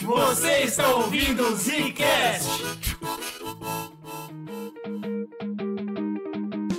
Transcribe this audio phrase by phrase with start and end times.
[0.00, 2.48] Você está ouvindo o Zcast.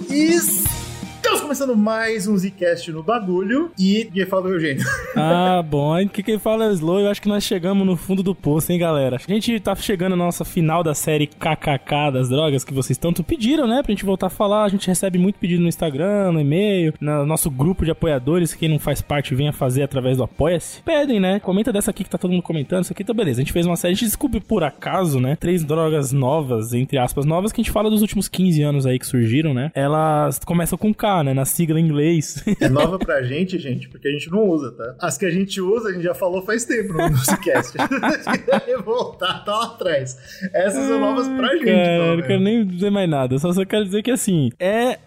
[0.10, 0.63] Estamos
[1.54, 4.84] começando mais um Zcast no bagulho e quem fala é o Eugênio.
[5.16, 5.94] Ah, bom.
[5.94, 7.02] Aí que quem fala é o Slow.
[7.02, 9.18] Eu acho que nós chegamos no fundo do poço, hein, galera?
[9.18, 13.24] A gente tá chegando na nossa final da série KKK das drogas que vocês tanto
[13.24, 13.84] pediram, né?
[13.84, 14.64] Pra gente voltar a falar.
[14.64, 18.56] A gente recebe muito pedido no Instagram, no e-mail, no nosso grupo de apoiadores.
[18.56, 20.82] Quem não faz parte, venha fazer através do Apoia-se.
[20.82, 21.40] Pedem, né?
[21.40, 22.84] Comenta dessa aqui que tá todo mundo comentando.
[22.84, 23.40] Isso aqui tá beleza.
[23.40, 23.94] A gente fez uma série.
[23.94, 24.18] A gente
[24.48, 25.36] por acaso, né?
[25.36, 28.98] Três drogas novas, entre aspas, novas, que a gente fala dos últimos 15 anos aí
[28.98, 29.72] que surgiram, né?
[29.76, 31.34] Elas começam com K, né?
[31.44, 32.42] Na sigla em inglês.
[32.60, 34.96] É nova pra gente, gente, porque a gente não usa, tá?
[34.98, 39.52] As que a gente usa, a gente já falou faz tempo no quiser voltar, tá
[39.52, 40.18] lá atrás.
[40.54, 43.38] Essas são novas pra gente, Cara, não quero nem dizer mais nada.
[43.40, 45.00] Só, só quero dizer que assim, é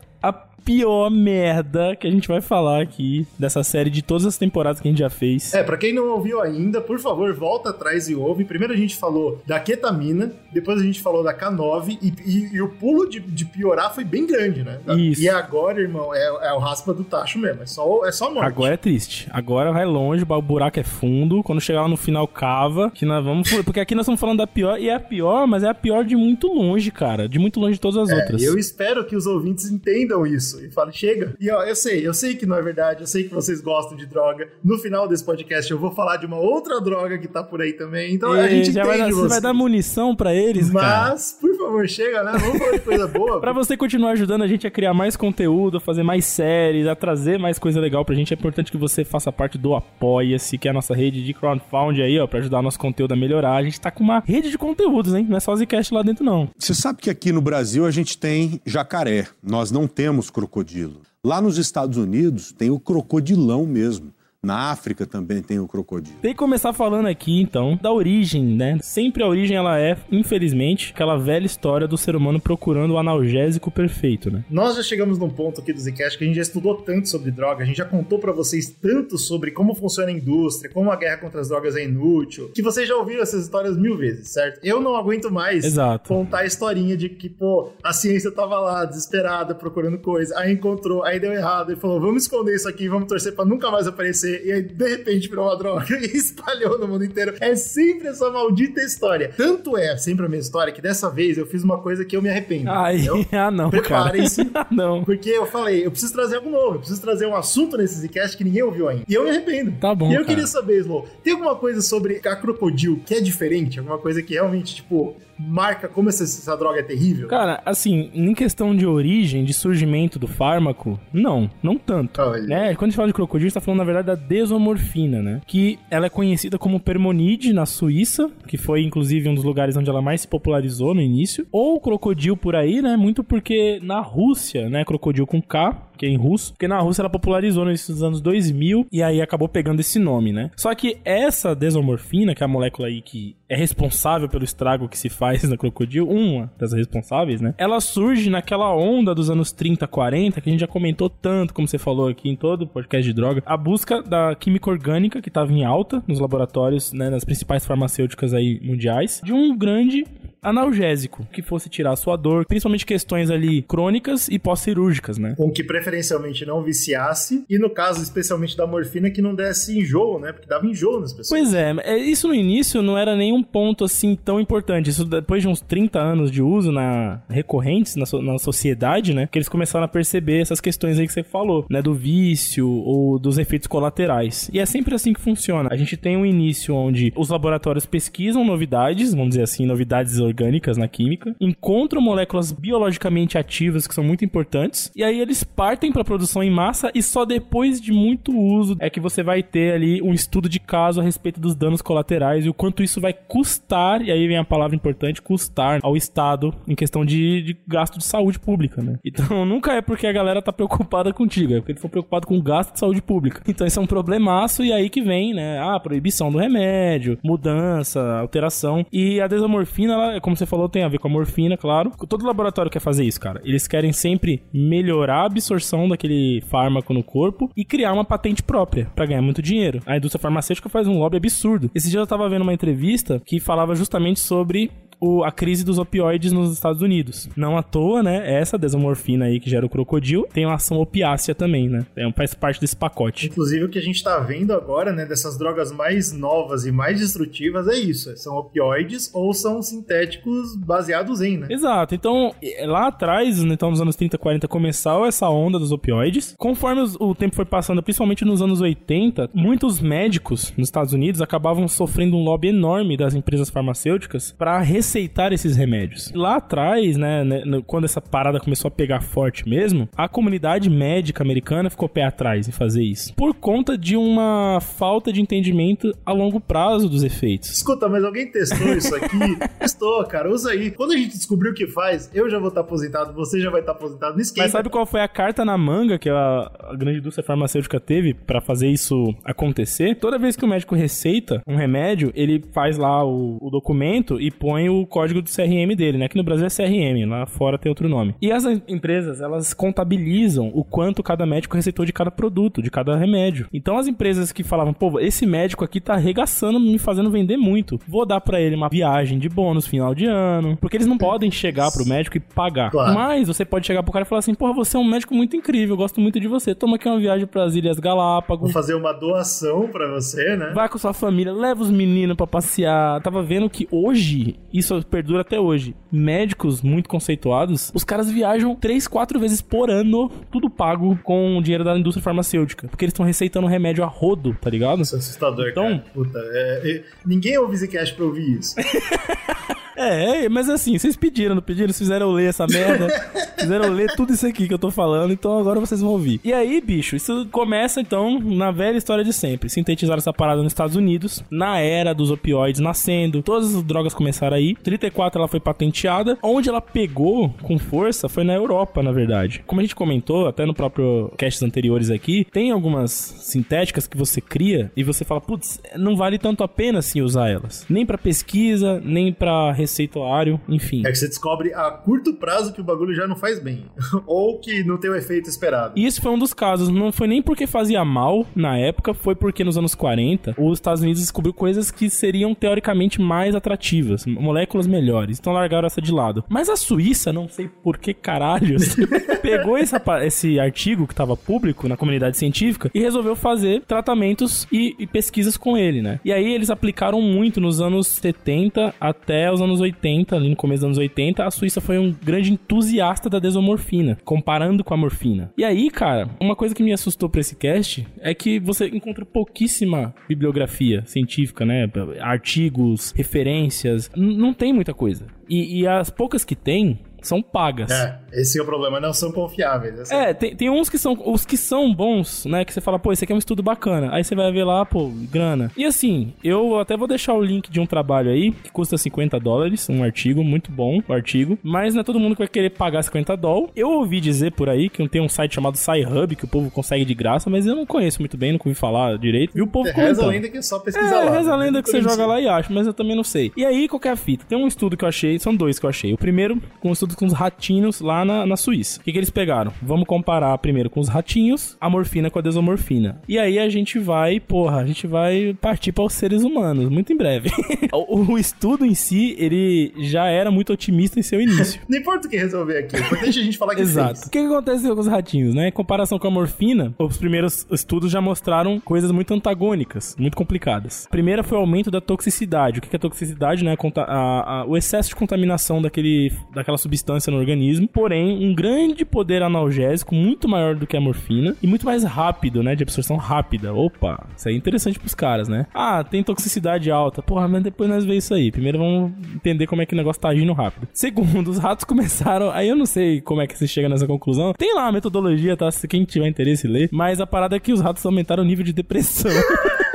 [0.66, 4.88] pior merda que a gente vai falar aqui dessa série de todas as temporadas que
[4.88, 5.55] a gente já fez.
[5.55, 8.45] É, pra quem não ouviu ainda, por favor, volta atrás e ouve.
[8.45, 12.60] Primeiro a gente falou da ketamina, depois a gente falou da K9, e, e- e
[12.60, 14.80] o pulo de, de piorar foi bem grande, né?
[14.99, 15.23] Isso.
[15.23, 18.46] E agora, irmão, é, é o raspa do tacho mesmo, é só, é só morte.
[18.48, 19.29] Agora é triste.
[19.30, 21.43] Agora vai longe, o buraco é fundo.
[21.45, 22.91] Quando chegar lá no final, cava.
[22.91, 23.48] Que nós vamos.
[23.63, 26.04] Porque aqui nós estamos falando da pior, e é a pior, mas é a pior
[26.04, 27.29] de muito longe, cara.
[27.29, 28.43] De muito longe de todas as É, outras.
[28.43, 31.35] eu espero que os ouvintes entendam isso e falem, chega.
[31.38, 33.96] E ó, eu sei, eu sei que não é verdade, eu sei que vocês gostam
[33.96, 34.49] de droga.
[34.65, 37.73] No final desse podcast eu vou falar de uma outra droga que tá por aí
[37.73, 38.15] também.
[38.15, 41.10] Então a E gente já entende vai dar, você vai dar munição pra eles, cara.
[41.10, 42.33] Mas, por favor, chega, né?
[42.39, 43.41] Vamos falar de coisa boa.
[43.41, 46.95] Pra você continuar ajudando a gente a criar mais conteúdo, a fazer mais séries, a
[46.95, 50.69] trazer mais coisa legal pra gente, é importante que você faça parte do Apoia-se, que
[50.69, 53.57] é a nossa rede de crowdfunding aí, ó, pra ajudar o nosso conteúdo a melhorar.
[53.57, 55.27] A gente tá com uma rede de conteúdos, hein?
[55.29, 56.49] Não é só o Zcast lá dentro, não.
[56.57, 61.01] Você sabe que aqui no Brasil a gente tem jacaré, nós não temos crocodilo.
[61.25, 64.12] Lá nos Estados Unidos tem o crocodilão mesmo.
[64.47, 66.16] Na África também tem o crocodilo.
[66.22, 68.78] Tem que começar falando aqui, então, da origem, né?
[68.81, 73.72] Sempre a origem, ela é, infelizmente, aquela velha história do ser humano procurando o analgésico
[73.72, 74.44] perfeito, né?
[74.48, 77.32] Nós já chegamos num ponto aqui do Zcast que a gente já estudou tanto sobre
[77.32, 80.97] droga, a gente já contou pra vocês tanto sobre como funciona a indústria, como a
[80.97, 84.60] guerra contra as drogas é inútil, que vocês já ouviram essas histórias mil vezes, certo?
[84.62, 86.06] Eu não aguento mais Exato.
[86.06, 91.03] contar a historinha de que, pô, a ciência tava lá, desesperada, procurando coisa, aí encontrou,
[91.03, 94.35] aí deu errado, e falou, vamos esconder isso aqui, vamos torcer pra nunca mais aparecer,
[94.44, 97.34] e aí, de repente, virou uma droga e espalhou no mundo inteiro.
[97.41, 99.32] É sempre essa maldita história.
[99.36, 102.22] Tanto é sempre a mesma história, que dessa vez eu fiz uma coisa que eu
[102.22, 102.70] me arrependo.
[102.70, 103.26] Ai, entendeu?
[103.32, 103.70] ah não.
[103.70, 104.50] Preparem-se.
[104.54, 105.04] ah, não.
[105.04, 108.36] Porque eu falei, eu preciso trazer algo novo, eu preciso trazer um assunto nesse Zcast
[108.36, 109.04] que ninguém ouviu ainda.
[109.08, 109.72] E eu me arrependo.
[109.80, 110.25] Tá bom, E eu cara.
[110.26, 113.78] queria saber, Slow, tem alguma coisa sobre a crocodilo que é diferente?
[113.78, 117.28] Alguma coisa que realmente, tipo, marca como essa, essa droga é terrível?
[117.28, 122.20] Cara, assim, em questão de origem, de surgimento do fármaco, não, não tanto.
[122.42, 122.74] Né?
[122.74, 125.41] Quando a gente fala de crocodilo, a gente tá falando, na verdade, da desomorfina, né?
[125.46, 129.91] Que ela é conhecida como permonide na Suíça, que foi, inclusive, um dos lugares onde
[129.91, 131.46] ela mais se popularizou no início.
[131.52, 132.96] Ou crocodilo por aí, né?
[132.96, 134.84] Muito porque na Rússia, né?
[134.84, 136.52] Crocodilo com K, que é em russo.
[136.52, 140.50] Porque na Rússia ela popularizou nesses anos 2000 e aí acabou pegando esse nome, né?
[140.56, 144.98] Só que essa desomorfina, que é a molécula aí que é responsável pelo estrago que
[144.98, 147.54] se faz na crocodilo, uma das responsáveis, né?
[147.58, 151.66] Ela surge naquela onda dos anos 30, 40, que a gente já comentou tanto, como
[151.66, 155.28] você falou aqui em todo o podcast de droga, a busca da química orgânica que
[155.28, 160.04] estava em alta nos laboratórios, né, nas principais farmacêuticas aí mundiais, de um grande
[160.48, 165.34] analgésico que fosse tirar a sua dor, principalmente questões ali crônicas e pós-cirúrgicas, né?
[165.36, 170.18] Com que preferencialmente não viciasse, e no caso especialmente da morfina, que não desse enjoo,
[170.18, 170.32] né?
[170.32, 171.28] Porque dava enjoo nas pessoas.
[171.40, 174.90] Pois é, é, isso no início não era nenhum ponto assim tão importante.
[174.90, 179.28] Isso depois de uns 30 anos de uso na recorrentes na, so- na sociedade, né?
[179.30, 181.82] Que eles começaram a perceber essas questões aí que você falou, né?
[181.82, 184.50] Do vício ou dos efeitos colaterais.
[184.52, 185.68] E é sempre assim que funciona.
[185.72, 190.35] A gente tem um início onde os laboratórios pesquisam novidades, vamos dizer assim, novidades orgânicas
[190.76, 196.04] na química, encontram moléculas biologicamente ativas que são muito importantes, e aí eles partem para
[196.04, 200.02] produção em massa e só depois de muito uso é que você vai ter ali
[200.02, 204.02] um estudo de caso a respeito dos danos colaterais e o quanto isso vai custar,
[204.02, 208.05] e aí vem a palavra importante, custar ao Estado em questão de, de gasto de
[208.05, 208.99] saúde pública, né?
[209.05, 212.40] Então nunca é porque a galera tá preocupada contigo, é porque ele for preocupado com
[212.40, 213.43] gasto de saúde pública.
[213.56, 215.58] Então isso é um problemaço e aí que vem, né?
[215.58, 218.84] Ah, proibição do remédio, mudança, alteração.
[218.93, 221.92] E a desomorfina, ela, como você falou, tem a ver com a morfina, claro.
[222.08, 223.40] Todo laboratório quer fazer isso, cara.
[223.44, 228.90] Eles querem sempre melhorar a absorção daquele fármaco no corpo e criar uma patente própria
[228.94, 229.80] pra ganhar muito dinheiro.
[229.86, 231.70] A indústria farmacêutica faz um lobby absurdo.
[231.74, 234.70] Esse dia eu tava vendo uma entrevista que falava justamente sobre
[235.00, 237.28] o, a crise dos opioides nos Estados Unidos.
[237.37, 238.40] Não à toa, né?
[238.40, 241.87] Essa desomorfina aí que gera o crocodilo tem uma ação opiácea também, né?
[241.96, 243.26] É, faz parte desse pacote.
[243.26, 247.00] Inclusive, o que a gente tá vendo agora, né, dessas drogas mais novas e mais
[247.00, 248.16] destrutivas é isso.
[248.16, 251.49] São opioides ou são sintéticos baseados em, né?
[251.50, 251.94] Exato.
[251.94, 252.34] Então,
[252.64, 256.34] lá atrás, então nos anos 30, 40, começou essa onda dos opioides.
[256.38, 261.66] Conforme o tempo foi passando, principalmente nos anos 80, muitos médicos nos Estados Unidos acabavam
[261.69, 266.12] sofrendo um lobby enorme das empresas farmacêuticas para receitar esses remédios.
[266.15, 271.25] Lá atrás, né, né, quando essa parada começou a pegar forte mesmo, a comunidade médica
[271.25, 273.12] americana ficou pé atrás em fazer isso.
[273.15, 277.50] Por conta de uma falta de entendimento a longo prazo dos efeitos.
[277.50, 279.19] Escuta, mas alguém testou isso aqui?
[279.59, 280.71] testou, cara, usa aí.
[280.71, 283.61] Quando a gente descobrir o que faz, eu já vou estar aposentado, você já vai
[283.61, 284.15] estar aposentado.
[284.15, 284.44] Não esquenta.
[284.44, 288.15] Mas sabe qual foi a carta na manga que a, a grande indústria farmacêutica teve
[288.15, 289.97] para fazer isso acontecer?
[289.97, 294.31] Toda vez que o médico receita um remédio, ele faz lá o, o documento e
[294.31, 296.06] põe o código do CRM dele, né?
[296.06, 298.17] Aqui no Brasil é CRM, lá fora tem outro nome.
[298.20, 302.96] E as empresas, elas contabilizam o quanto cada médico receitou de cada produto, de cada
[302.96, 303.46] remédio.
[303.52, 307.78] Então as empresas que falavam, pô, esse médico aqui tá arregaçando, me fazendo vender muito.
[307.87, 310.56] Vou dar para ele uma viagem de bônus final de ano.
[310.61, 312.70] Porque eles não podem chegar pro médico e pagar.
[312.70, 312.94] Claro.
[312.94, 315.37] Mas você pode chegar pro cara e falar assim, porra, você é um médico muito
[315.37, 316.55] incrível, eu gosto muito de você.
[316.55, 318.52] Toma aqui uma viagem pras Ilhas Galápagos.
[318.52, 320.52] Vou fazer uma doação para você, né?
[320.55, 323.00] Vai com sua família, leva os meninos para passear.
[323.02, 325.74] Tava vendo que hoje, isso perdura até hoje.
[325.90, 331.42] Médicos muito conceituados, os caras viajam três, quatro vezes por ano, tudo pago com o
[331.42, 332.68] dinheiro da indústria farmacêutica.
[332.68, 334.82] Porque eles estão receitando remédio a rodo, tá ligado?
[334.82, 335.84] Isso é assustador, então, cara.
[335.92, 338.54] Puta, é, é, ninguém ouve Zcast pra ouvir isso.
[339.76, 341.69] É, é, mas assim, vocês pediram, não pediram?
[341.69, 342.88] Vocês fizeram eu ler essa merda.
[343.38, 346.20] fizeram eu ler tudo isso aqui que eu tô falando, então agora vocês vão ouvir.
[346.25, 349.49] E aí, bicho, isso começa então na velha história de sempre.
[349.49, 354.37] Sintetizaram essa parada nos Estados Unidos, na era dos opioides nascendo, todas as drogas começaram
[354.37, 354.55] aí.
[354.55, 356.19] 34 ela foi patenteada.
[356.23, 359.43] Onde ela pegou com força foi na Europa, na verdade.
[359.46, 364.20] Como a gente comentou, até no próprio casts anteriores aqui, tem algumas sintéticas que você
[364.20, 367.67] cria e você fala, putz, não vale tanto a pena assim usar elas.
[367.69, 370.82] Nem para pesquisa, nem para receituário, enfim.
[370.86, 373.66] É que você descobre a curto prazo que o bagulho já não faz bem.
[374.06, 375.74] Ou que não tem o efeito esperado.
[375.76, 376.68] E isso foi um dos casos.
[376.68, 380.82] Não foi nem porque fazia mal na época, foi porque nos anos 40 os Estados
[380.82, 385.18] Unidos descobriu coisas que seriam teoricamente mais atrativas, moléculas melhores.
[385.18, 386.24] Então largaram essa de lado.
[386.28, 388.76] Mas a Suíça, não sei por que caralhos,
[389.20, 394.74] pegou essa, esse artigo que estava público na comunidade científica e resolveu fazer tratamentos e,
[394.78, 396.00] e pesquisas com ele, né?
[396.04, 400.37] E aí eles aplicaram muito nos anos 70 até os anos anos 80, ali no
[400.37, 404.76] começo dos anos 80, a Suíça foi um grande entusiasta da desomorfina, comparando com a
[404.76, 405.32] morfina.
[405.37, 409.05] E aí, cara, uma coisa que me assustou pra esse cast é que você encontra
[409.05, 411.69] pouquíssima bibliografia científica, né?
[412.00, 415.06] Artigos, referências, não tem muita coisa.
[415.29, 417.70] E, e as poucas que tem, são pagas.
[417.70, 419.81] É, esse é o problema, não são confiáveis.
[419.81, 419.94] Assim.
[419.94, 422.44] É, tem, tem uns que são os que são bons, né?
[422.44, 423.91] Que você fala, pô, esse aqui é um estudo bacana.
[423.93, 425.50] Aí você vai ver lá, pô, grana.
[425.56, 429.19] E assim, eu até vou deixar o link de um trabalho aí que custa 50
[429.20, 431.38] dólares, um artigo, muito bom o artigo.
[431.43, 433.50] Mas não é todo mundo que vai querer pagar 50 dólares.
[433.56, 436.85] Eu ouvi dizer por aí que tem um site chamado SciHub que o povo consegue
[436.85, 439.37] de graça, mas eu não conheço muito bem, nunca ouvi falar direito.
[439.37, 441.17] E o povo é, Reza a lenda que é só pesquisar é, lá.
[441.17, 443.32] Reza a lenda que você joga lá e acha, mas eu também não sei.
[443.37, 444.25] E aí, qual é a fita?
[444.29, 445.93] Tem um estudo que eu achei, são dois que eu achei.
[445.93, 448.81] O primeiro, com um estudo com os ratinhos lá na, na Suíça.
[448.81, 449.52] O que, que eles pegaram?
[449.62, 453.00] Vamos comparar primeiro com os ratinhos, a morfina com a desomorfina.
[453.08, 456.92] E aí a gente vai, porra, a gente vai partir para os seres humanos, muito
[456.92, 457.30] em breve.
[457.73, 461.61] o, o, estudo em si, ele já era muito otimista em seu início.
[461.68, 463.94] Não importa o que resolver aqui, deixa a gente falar que Exato.
[463.94, 464.06] Fez.
[464.06, 465.49] O que, que aconteceu com os ratinhos, né?
[465.49, 470.87] Em comparação com a morfina, os primeiros estudos já mostraram coisas muito antagônicas, muito complicadas.
[470.87, 472.59] A primeira foi o aumento da toxicidade.
[472.59, 473.54] O que, que é toxicidade, né?
[473.76, 479.23] A, a, o excesso de contaminação daquele, daquela substância no organismo porém um grande poder
[479.23, 483.52] analgésico muito maior do que a morfina e muito mais rápido, né, de absorção rápida.
[483.52, 485.47] Opa, isso é interessante pros caras, né?
[485.52, 487.02] Ah, tem toxicidade alta.
[487.02, 488.31] Porra, mas depois nós vemos isso aí.
[488.31, 490.69] Primeiro vamos entender como é que o negócio tá agindo rápido.
[490.73, 494.33] Segundo, os ratos começaram, aí eu não sei como é que se chega nessa conclusão.
[494.33, 495.50] Tem lá a metodologia, tá?
[495.50, 498.45] Se quem tiver interesse ler, mas a parada é que os ratos aumentaram o nível
[498.45, 499.11] de depressão.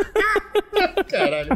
[1.12, 1.50] Caralho.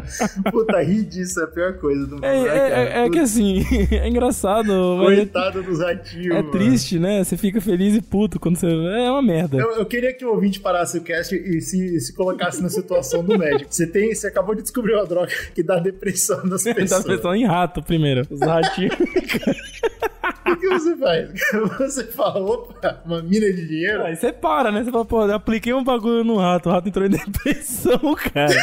[0.50, 2.24] Puta, rir disso é a pior coisa do mundo.
[2.24, 4.66] É, né, é, é que assim, é engraçado.
[4.98, 6.36] Coitado dos ratinhos.
[6.36, 6.50] É mano.
[6.50, 7.24] triste, né?
[7.24, 8.66] Você fica feliz e puto quando você.
[8.66, 9.56] É uma merda.
[9.56, 13.24] Eu, eu queria que o ouvinte parasse o cast e se, se colocasse na situação
[13.24, 13.72] do médico.
[13.72, 14.14] Você tem.
[14.14, 16.90] Você acabou de descobrir uma droga que dá depressão nas pessoas.
[16.90, 18.26] dá depressão em rato primeiro.
[18.30, 18.94] Os ratinhos.
[20.46, 21.30] O que você faz?
[21.78, 24.04] Você fala, opa, uma mina de dinheiro?
[24.04, 24.84] Aí você para, né?
[24.84, 28.54] Você fala, pô, apliquei um bagulho no rato, o rato entrou em depressão, cara.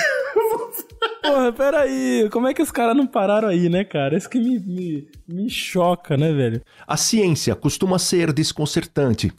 [1.22, 2.30] Porra, peraí.
[2.32, 4.18] Como é que os caras não pararam aí, né, cara?
[4.18, 6.62] Isso que me, me, me choca, né, velho?
[6.88, 9.32] A ciência costuma ser desconcertante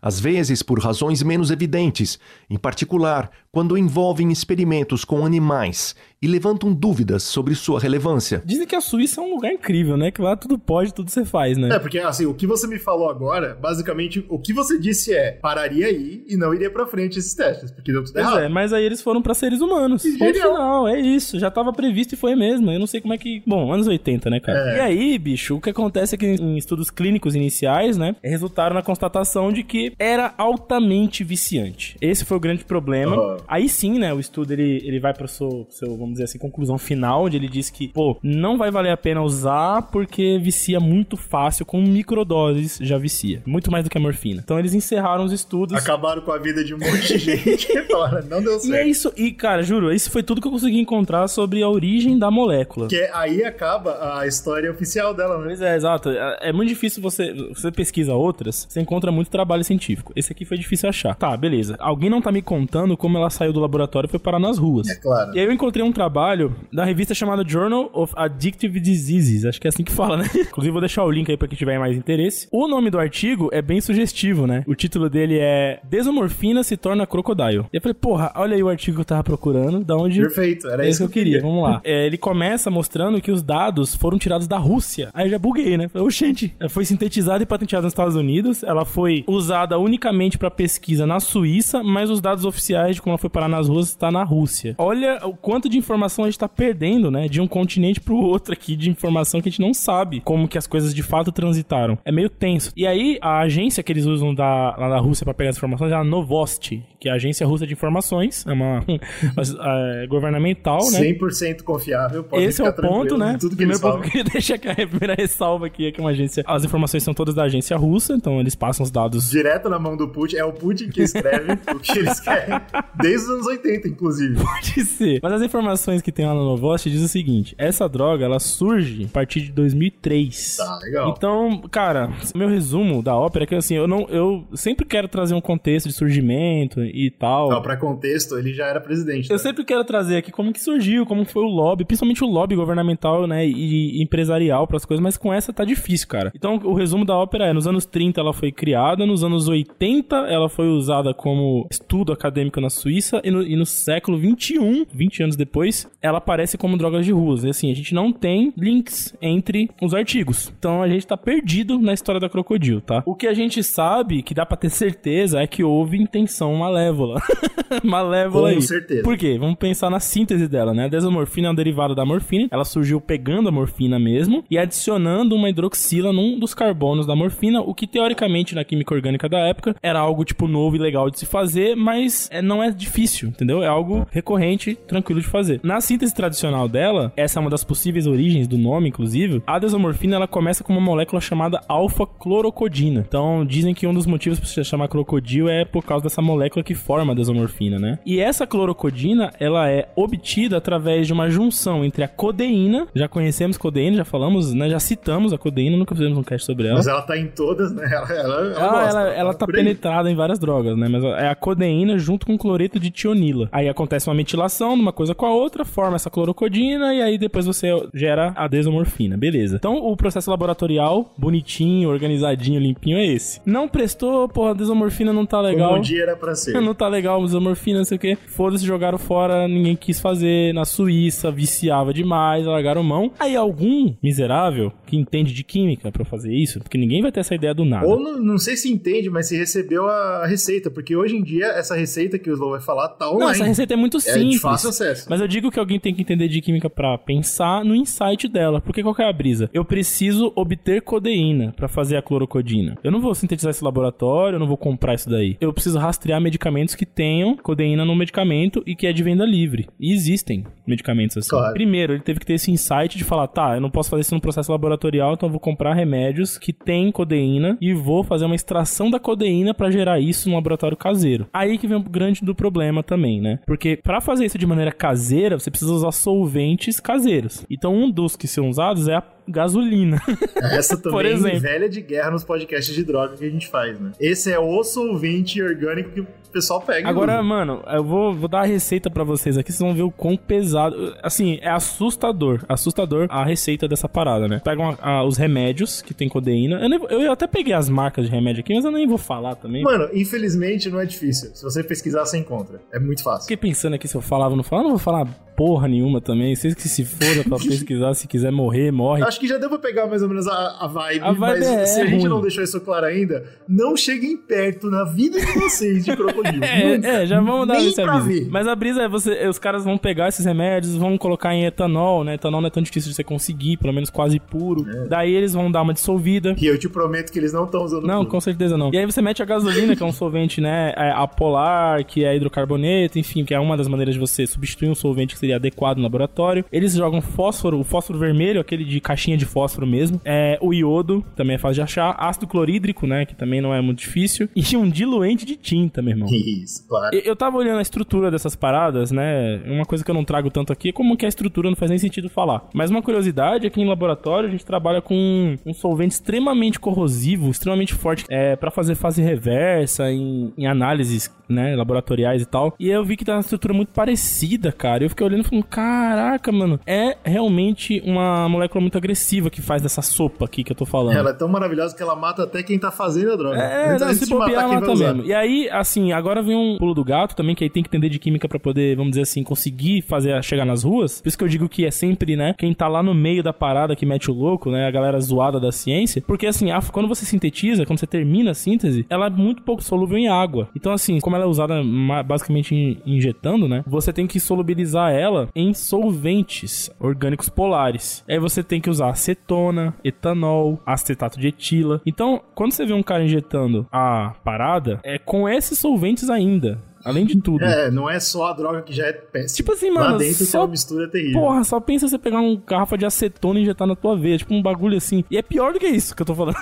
[0.00, 6.72] às vezes por razões menos evidentes, em particular quando envolvem experimentos com animais e levantam
[6.72, 8.42] dúvidas sobre sua relevância.
[8.44, 10.10] Dizem que a Suíça é um lugar incrível, né?
[10.10, 11.74] Que lá tudo pode, tudo você faz, né?
[11.74, 15.32] É, porque assim, o que você me falou agora, basicamente, o que você disse é
[15.32, 18.40] pararia aí e não iria pra frente esses testes, porque deu tudo pois errado.
[18.40, 20.02] é, mas aí eles foram pra seres humanos.
[20.02, 20.52] Que Ponto genial.
[20.54, 21.38] final, é isso.
[21.38, 22.70] Já tava previsto e foi mesmo.
[22.70, 23.42] Eu não sei como é que.
[23.46, 24.72] Bom, anos 80, né, cara?
[24.72, 24.76] É.
[24.76, 28.82] E aí, bicho, o que acontece é que em estudos clínicos iniciais, né, resultaram na
[28.82, 31.96] constatação de que era altamente viciante.
[32.00, 33.16] Esse foi o grande problema.
[33.16, 33.36] Aham.
[33.46, 36.78] Aí sim, né, o estudo ele, ele vai pro seu, seu, vamos dizer assim, conclusão
[36.78, 41.16] final, onde ele diz que, pô, não vai valer a pena usar porque vicia muito
[41.16, 43.42] fácil, com microdoses já vicia.
[43.46, 44.40] Muito mais do que a morfina.
[44.42, 45.76] Então eles encerraram os estudos.
[45.76, 48.74] Acabaram com a vida de um monte de gente e falaram, não deu E é
[48.74, 48.88] certo.
[48.88, 52.30] isso, e cara, juro, isso foi tudo que eu consegui encontrar sobre a origem da
[52.30, 52.86] molécula.
[52.86, 55.44] Porque aí acaba a história oficial dela, né?
[55.46, 56.10] Pois é, exato.
[56.10, 57.32] É é muito difícil você.
[57.32, 60.12] Você pesquisa outras, você encontra muito trabalho científico.
[60.16, 61.14] Esse aqui foi difícil achar.
[61.14, 61.76] Tá, beleza.
[61.78, 64.88] Alguém não tá me contando como ela saiu do laboratório e foi parar nas ruas.
[64.88, 65.34] É claro.
[65.34, 69.44] E aí eu encontrei um trabalho da revista chamada Journal of Addictive Diseases.
[69.44, 70.30] Acho que é assim que fala, né?
[70.48, 72.46] Inclusive, vou deixar o link aí pra quem tiver mais interesse.
[72.52, 74.62] O nome do artigo é bem sugestivo, né?
[74.64, 77.64] O título dele é Desomorfina se torna crocodile.
[77.72, 79.84] E eu falei, porra, olha aí o artigo que eu tava procurando.
[79.84, 80.20] Da onde.
[80.20, 81.80] Perfeito, era É isso que eu queria, vamos lá.
[81.82, 85.10] É, ele começa mostrando que os dados foram tirados da Rússia.
[85.12, 85.88] Aí eu já buguei, né?
[85.88, 88.62] Falei, Oxente, ela foi sintetizada e patenteada nos Estados Unidos.
[88.62, 93.18] Ela foi usada unicamente pra pesquisa na Suíça, mas os dados oficiais de como ela
[93.18, 94.76] foi parar nas ruas está na Rússia.
[94.78, 97.28] Olha o quanto de informação a gente tá perdendo, né?
[97.28, 100.58] De um continente pro outro aqui, de informação que a gente não sabe como que
[100.58, 101.98] as coisas de fato transitaram.
[102.04, 102.72] É meio tenso.
[102.76, 105.92] E aí, a agência que eles usam da, lá da Rússia pra pegar as informações
[105.92, 108.44] é a Novosti, que é a agência russa de informações.
[108.46, 111.00] É uma, é, governamental, né?
[111.00, 113.36] 100% confiável, pode Esse é o ponto, né?
[113.40, 114.18] Tudo que Primeiro ponto que
[114.52, 116.44] aqui, a primeira ressalva aqui é que é uma agência.
[116.46, 119.30] As informações são todas da agência russa, então eles passam os dados.
[119.30, 122.60] Direto na mão do Putin, é o Putin que escreve o que eles querem,
[123.00, 124.36] desde os anos 80, inclusive.
[124.36, 125.20] Pode ser.
[125.22, 129.04] Mas as informações que tem lá no Novosti diz o seguinte: essa droga ela surge
[129.04, 130.56] a partir de 2003.
[130.56, 131.14] Tá, legal.
[131.16, 135.34] Então, cara, meu resumo da ópera é que assim, eu não, eu sempre quero trazer
[135.34, 137.50] um contexto de surgimento e tal.
[137.50, 139.30] Não, pra contexto, ele já era presidente.
[139.30, 139.42] Eu tá?
[139.42, 143.26] sempre quero trazer aqui como que surgiu, como foi o lobby, principalmente o lobby governamental,
[143.26, 146.32] né, e empresarial para as coisas, mas com essa tá difícil, cara.
[146.34, 150.16] Então, o resumo da ópera é, nos anos 30 ela foi criada, nos anos 80
[150.28, 155.22] ela foi usada como estudo acadêmico na Suíça e no, e no século 21, 20
[155.22, 155.67] anos depois,
[156.00, 157.44] ela aparece como drogas de ruas.
[157.44, 160.52] E assim, a gente não tem links entre os artigos.
[160.58, 163.02] Então, a gente tá perdido na história da crocodilo, tá?
[163.06, 167.20] O que a gente sabe, que dá pra ter certeza, é que houve intenção malévola.
[167.84, 168.62] malévola Com aí.
[168.62, 169.02] certeza.
[169.02, 169.36] Por quê?
[169.38, 170.84] Vamos pensar na síntese dela, né?
[170.84, 172.48] A desomorfina é um derivado da morfina.
[172.50, 177.60] Ela surgiu pegando a morfina mesmo e adicionando uma hidroxila num dos carbonos da morfina,
[177.60, 181.18] o que teoricamente na química orgânica da época era algo tipo novo e legal de
[181.18, 183.62] se fazer, mas é, não é difícil, entendeu?
[183.62, 185.57] É algo recorrente, tranquilo de fazer.
[185.62, 189.42] Na síntese tradicional dela, essa é uma das possíveis origens do nome, inclusive.
[189.46, 193.04] A desomorfina ela começa com uma molécula chamada alfa-clorocodina.
[193.06, 196.62] Então dizem que um dos motivos para se chamar crocodilo é por causa dessa molécula
[196.62, 197.98] que forma a desomorfina, né?
[198.04, 203.56] E essa clorocodina, ela é obtida através de uma junção entre a codeína, já conhecemos
[203.56, 204.68] codeína, já falamos, né?
[204.68, 206.76] Já citamos a codeína, nunca fizemos um cast sobre ela.
[206.76, 207.88] Mas ela tá em todas, né?
[207.90, 210.88] Ela, ela, ela, Ela, gosta, ela, ela tá penetrada em várias drogas, né?
[210.88, 213.48] Mas é a codeína junto com cloreto de tionila.
[213.50, 217.18] Aí acontece uma metilação de uma coisa com a outra, forma essa clorocodina e aí
[217.18, 219.16] depois você gera a desomorfina.
[219.16, 219.56] Beleza.
[219.56, 223.40] Então o processo laboratorial, bonitinho, organizadinho, limpinho, é esse.
[223.44, 225.68] Não prestou, porra, a desomorfina não tá legal.
[225.70, 226.58] Como um dia era pra ser.
[226.68, 228.16] Não tá legal, desomorfina, não sei o que.
[228.16, 230.52] Foda-se, jogaram fora, ninguém quis fazer.
[230.52, 233.10] Na Suíça, viciava demais, largaram mão.
[233.18, 237.34] Aí algum miserável que entende de química pra fazer isso, porque ninguém vai ter essa
[237.34, 237.86] ideia do nada.
[237.86, 241.46] Ou não, não sei se entende, mas se recebeu a receita, porque hoje em dia
[241.46, 243.24] essa receita que o Slow vai falar tá online.
[243.24, 244.30] Não, essa receita é muito É simples.
[244.32, 245.06] de fácil acesso.
[245.08, 248.60] Mas eu digo que alguém tem que entender de química pra pensar no insight dela.
[248.60, 249.48] Porque qual que é a brisa?
[249.52, 252.76] Eu preciso obter codeína pra fazer a clorocodina.
[252.82, 255.36] Eu não vou sintetizar esse laboratório, eu não vou comprar isso daí.
[255.40, 259.68] Eu preciso rastrear medicamentos que tenham codeína no medicamento e que é de venda livre.
[259.78, 261.30] E existem medicamentos assim.
[261.30, 261.52] Claro.
[261.52, 264.14] Primeiro, ele teve que ter esse insight de falar, tá, eu não posso fazer isso
[264.14, 268.34] no processo laboratorial, então eu vou comprar remédios que têm codeína e vou fazer uma
[268.34, 271.26] extração da codeína pra gerar isso no laboratório caseiro.
[271.32, 273.40] Aí que vem o grande do problema também, né?
[273.46, 277.44] Porque pra fazer isso de maneira caseira, você precisa usar solventes caseiros.
[277.50, 280.00] Então um dos que são usados é a gasolina.
[280.36, 281.40] Essa também exemplo.
[281.40, 283.92] velha de guerra nos podcasts de droga que a gente faz, né?
[284.00, 286.88] Esse é o solvente orgânico que o pessoal pega.
[286.88, 289.90] Agora, mano, eu vou, vou dar a receita pra vocês aqui, vocês vão ver o
[289.90, 290.94] quão pesado.
[291.02, 292.44] Assim, é assustador.
[292.48, 294.40] Assustador a receita dessa parada, né?
[294.44, 296.60] Pegam a- a- os remédios que tem codeína.
[296.60, 299.34] Eu, nem eu até peguei as marcas de remédio aqui, mas eu nem vou falar
[299.36, 299.62] também.
[299.62, 301.30] Mano, infelizmente não é difícil.
[301.34, 302.60] Se você pesquisar, você encontra.
[302.72, 303.22] É muito fácil.
[303.22, 304.64] Fiquei pensando aqui se eu falava ou não falava.
[304.66, 305.08] Eu não vou falar
[305.38, 306.34] porra nenhuma também.
[306.34, 309.04] Vocês que se foda pra pesquisar, se quiser morrer, morre.
[309.04, 311.46] Acho que já deu pra pegar mais ou menos a, a vibe, A vibe mas
[311.46, 312.08] é se a gente ruim.
[312.08, 316.38] não deixou isso claro ainda, não cheguem perto na vida de vocês de crocodilo.
[316.48, 316.88] É, Nunca.
[316.88, 318.06] é, já vamos dar esse aviso.
[318.08, 318.28] ver.
[318.30, 322.02] Mas a brisa é você, os caras vão pegar esses remédios, vão colocar em etanol,
[322.02, 322.14] né?
[322.14, 324.66] Etanol não é tão difícil de você conseguir, pelo menos quase puro.
[324.68, 324.86] É.
[324.88, 326.34] Daí eles vão dar uma dissolvida.
[326.40, 328.10] E eu te prometo que eles não estão usando Não, puro.
[328.10, 328.70] com certeza não.
[328.72, 332.16] E aí você mete a gasolina, que é um solvente, né, é, apolar, que é
[332.16, 335.76] hidrocarboneto, enfim, que é uma das maneiras de você substituir um solvente que seria adequado
[335.76, 336.44] no laboratório.
[336.50, 341.04] Eles jogam fósforo, o fósforo vermelho, aquele de caixinha de fósforo mesmo, é o iodo,
[341.14, 344.56] também é fácil de achar, ácido clorídrico, né, que também não é muito difícil, e
[344.56, 346.08] um diluente de tinta, meu irmão.
[346.10, 346.94] Isso, claro.
[346.94, 349.40] Eu- Eu tava olhando a estrutura dessas paradas, né?
[349.46, 351.70] Uma coisa que eu não trago tanto aqui é como que a estrutura não faz
[351.70, 352.46] nem sentido falar.
[352.54, 357.30] Mas uma curiosidade é que em laboratório a gente trabalha com um solvente extremamente corrosivo,
[357.30, 362.54] extremamente forte, é, para fazer fase reversa em, em análises, né, laboratoriais e tal.
[362.60, 364.84] E eu vi que tá uma estrutura muito parecida, cara.
[364.84, 369.62] Eu fiquei olhando e falando, caraca, mano, é realmente uma molécula muito agressiva que faz
[369.62, 370.96] dessa sopa aqui que eu tô falando.
[370.96, 373.36] Ela é tão maravilhosa que ela mata até quem tá fazendo a droga.
[373.38, 374.94] É, Antes- não, se bobear vai usar.
[374.94, 375.04] mesmo.
[375.08, 377.88] E aí, assim, agora vem um pulo do gato também, que aí tem que entender
[377.88, 381.00] de química pra poder, vamos dizer assim, conseguir fazer chegar nas ruas.
[381.00, 383.32] Por isso que eu digo que é sempre, né, quem tá lá no meio da
[383.32, 386.02] parada que mete o louco, né, a galera zoada da ciência.
[386.06, 389.62] Porque, assim, a- quando você sintetiza, quando você termina a síntese, ela é muito pouco
[389.62, 390.48] solúvel em água.
[390.56, 391.62] Então, assim, como ela é usada
[392.06, 398.04] basicamente in- injetando, né, você tem que solubilizar ela em solventes orgânicos polares.
[398.08, 401.80] Aí você tem que usar acetona, etanol, acetato de etila.
[401.86, 406.58] Então, quando você vê um cara injetando a parada, é com esses solventes ainda.
[406.88, 407.44] Além de tudo.
[407.44, 409.36] É, não é só a droga que já é péssima.
[409.36, 411.20] Tipo assim, Lá mano, dentro tem só- uma mistura terrível.
[411.20, 414.16] Porra, só pensa você pegar uma garrafa de acetona e injetar na tua veia.
[414.18, 415.04] Tipo um bagulho assim.
[415.10, 416.36] E é pior do que isso que eu tô falando.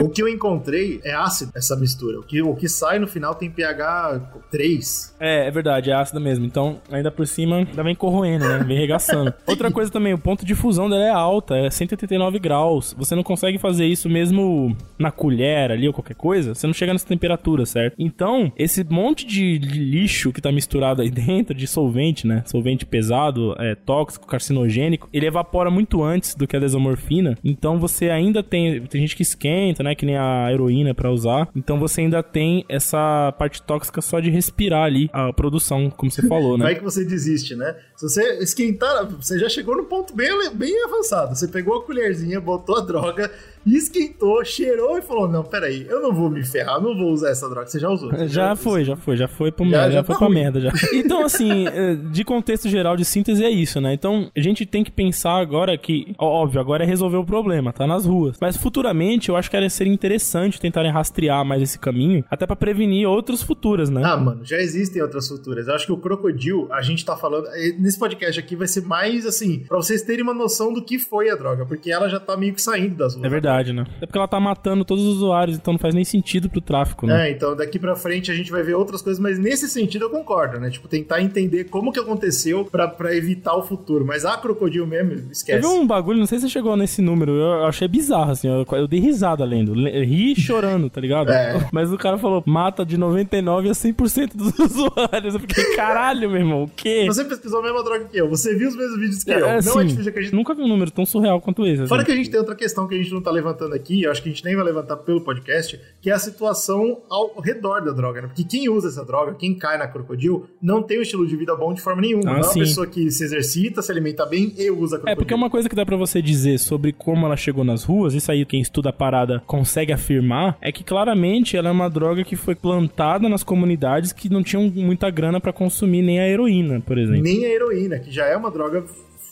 [0.00, 2.20] O que eu encontrei é ácido, essa mistura.
[2.20, 5.16] O que, o que sai no final tem pH 3.
[5.20, 6.44] É, é verdade, é ácida mesmo.
[6.44, 8.62] Então, ainda por cima, ainda vem corroendo, né?
[8.64, 9.32] Vem regaçando.
[9.46, 12.94] Outra coisa também, o ponto de fusão dela é alta, é 189 graus.
[12.96, 16.92] Você não consegue fazer isso mesmo na colher ali ou qualquer coisa, você não chega
[16.92, 17.94] nessa temperatura, certo?
[17.98, 22.42] Então, esse monte de lixo que tá misturado aí dentro, de solvente, né?
[22.46, 27.36] Solvente pesado, é, tóxico, carcinogênico, ele evapora muito antes do que a desomorfina.
[27.44, 28.82] Então, você ainda tem.
[28.86, 29.94] Tem gente que esquenta, né?
[29.94, 31.48] Que nem a heroína pra usar.
[31.54, 36.26] Então, você ainda tem essa parte tóxica só de respirar ali a produção, como você
[36.26, 36.64] falou, né?
[36.68, 37.74] Vai que você desiste, né?
[37.96, 41.34] Se você esquentar, você já chegou no ponto bem, bem avançado.
[41.34, 43.30] Você pegou a colherzinha, botou a droga,
[43.76, 47.48] esquentou, cheirou e falou: Não, peraí, eu não vou me ferrar, não vou usar essa
[47.48, 47.66] droga.
[47.66, 48.10] Você já usou.
[48.10, 48.56] Você Já usou.
[48.64, 50.34] foi, já foi, já foi pro Já- merda, já, já foi tá pra ruim.
[50.36, 50.72] merda já.
[50.94, 53.92] Então, assim, eh, de contexto geral de síntese é isso, né?
[53.92, 57.86] Então, a gente tem que pensar agora que, óbvio, agora é resolver o problema, tá
[57.86, 58.36] nas ruas.
[58.40, 62.56] Mas futuramente eu acho que era ser interessante tentarem rastrear mais esse caminho, até pra
[62.56, 64.02] prevenir outras futuras, né?
[64.04, 65.68] Ah, mano, já existem outras futuras.
[65.68, 67.46] Eu acho que o crocodilo, a gente tá falando.
[67.48, 70.98] eh, Nesse podcast aqui vai ser mais assim, pra vocês terem uma noção do que
[70.98, 73.24] foi a droga, porque ela já tá meio que saindo das ruas.
[73.26, 73.84] É verdade, né?
[74.00, 77.06] É porque ela tá matando todos os usuários, então não faz nem sentido pro tráfico,
[77.06, 77.28] né?
[77.28, 80.10] É, então daqui pra frente a gente vai ver outras coisas, mas nesse sentido eu
[80.10, 80.70] concordo, né?
[80.70, 84.04] Tipo, tentar entender como que aconteceu pra, pra evitar o futuro.
[84.06, 85.60] Mas a crocodilo mesmo, esquece.
[85.60, 88.66] Teve um bagulho, não sei se você chegou nesse número, eu achei bizarro, assim, eu,
[88.72, 91.30] eu dei risada lendo, le- ri chorando, tá ligado?
[91.30, 91.68] É.
[91.72, 95.34] Mas o cara falou, mata de 99 a 100% dos usuários.
[95.34, 97.04] Eu fiquei, caralho, meu irmão, o quê?
[97.06, 99.38] Você pesquisou a mesma droga que eu, você viu os mesmos vídeos que eu.
[99.38, 100.36] É, não assim, é difícil acreditar.
[100.36, 101.82] Nunca vi um número tão surreal quanto esse.
[101.82, 101.88] assim.
[101.88, 104.10] Fora que a gente tem outra questão que a gente não tá levantando aqui, eu
[104.10, 107.80] acho que a gente nem vai levantar pelo podcast, que é a situação ao redor
[107.80, 108.26] da droga, né?
[108.28, 111.54] Porque quem usa essa droga, quem cai na crocodilo, não tem um estilo de vida
[111.54, 112.30] bom de forma nenhuma.
[112.30, 115.10] Ah, não é uma pessoa que se exercita, se alimenta bem e usa crocodilo.
[115.10, 118.14] É, porque uma coisa que dá pra você dizer sobre como ela chegou nas ruas,
[118.14, 122.24] isso aí quem estuda a parada consegue afirmar, é que claramente ela é uma droga
[122.24, 126.80] que foi plantada nas comunidades que não tinham muita grana pra consumir nem a heroína,
[126.80, 127.22] por exemplo.
[127.22, 128.84] Nem a heroína, que já é uma droga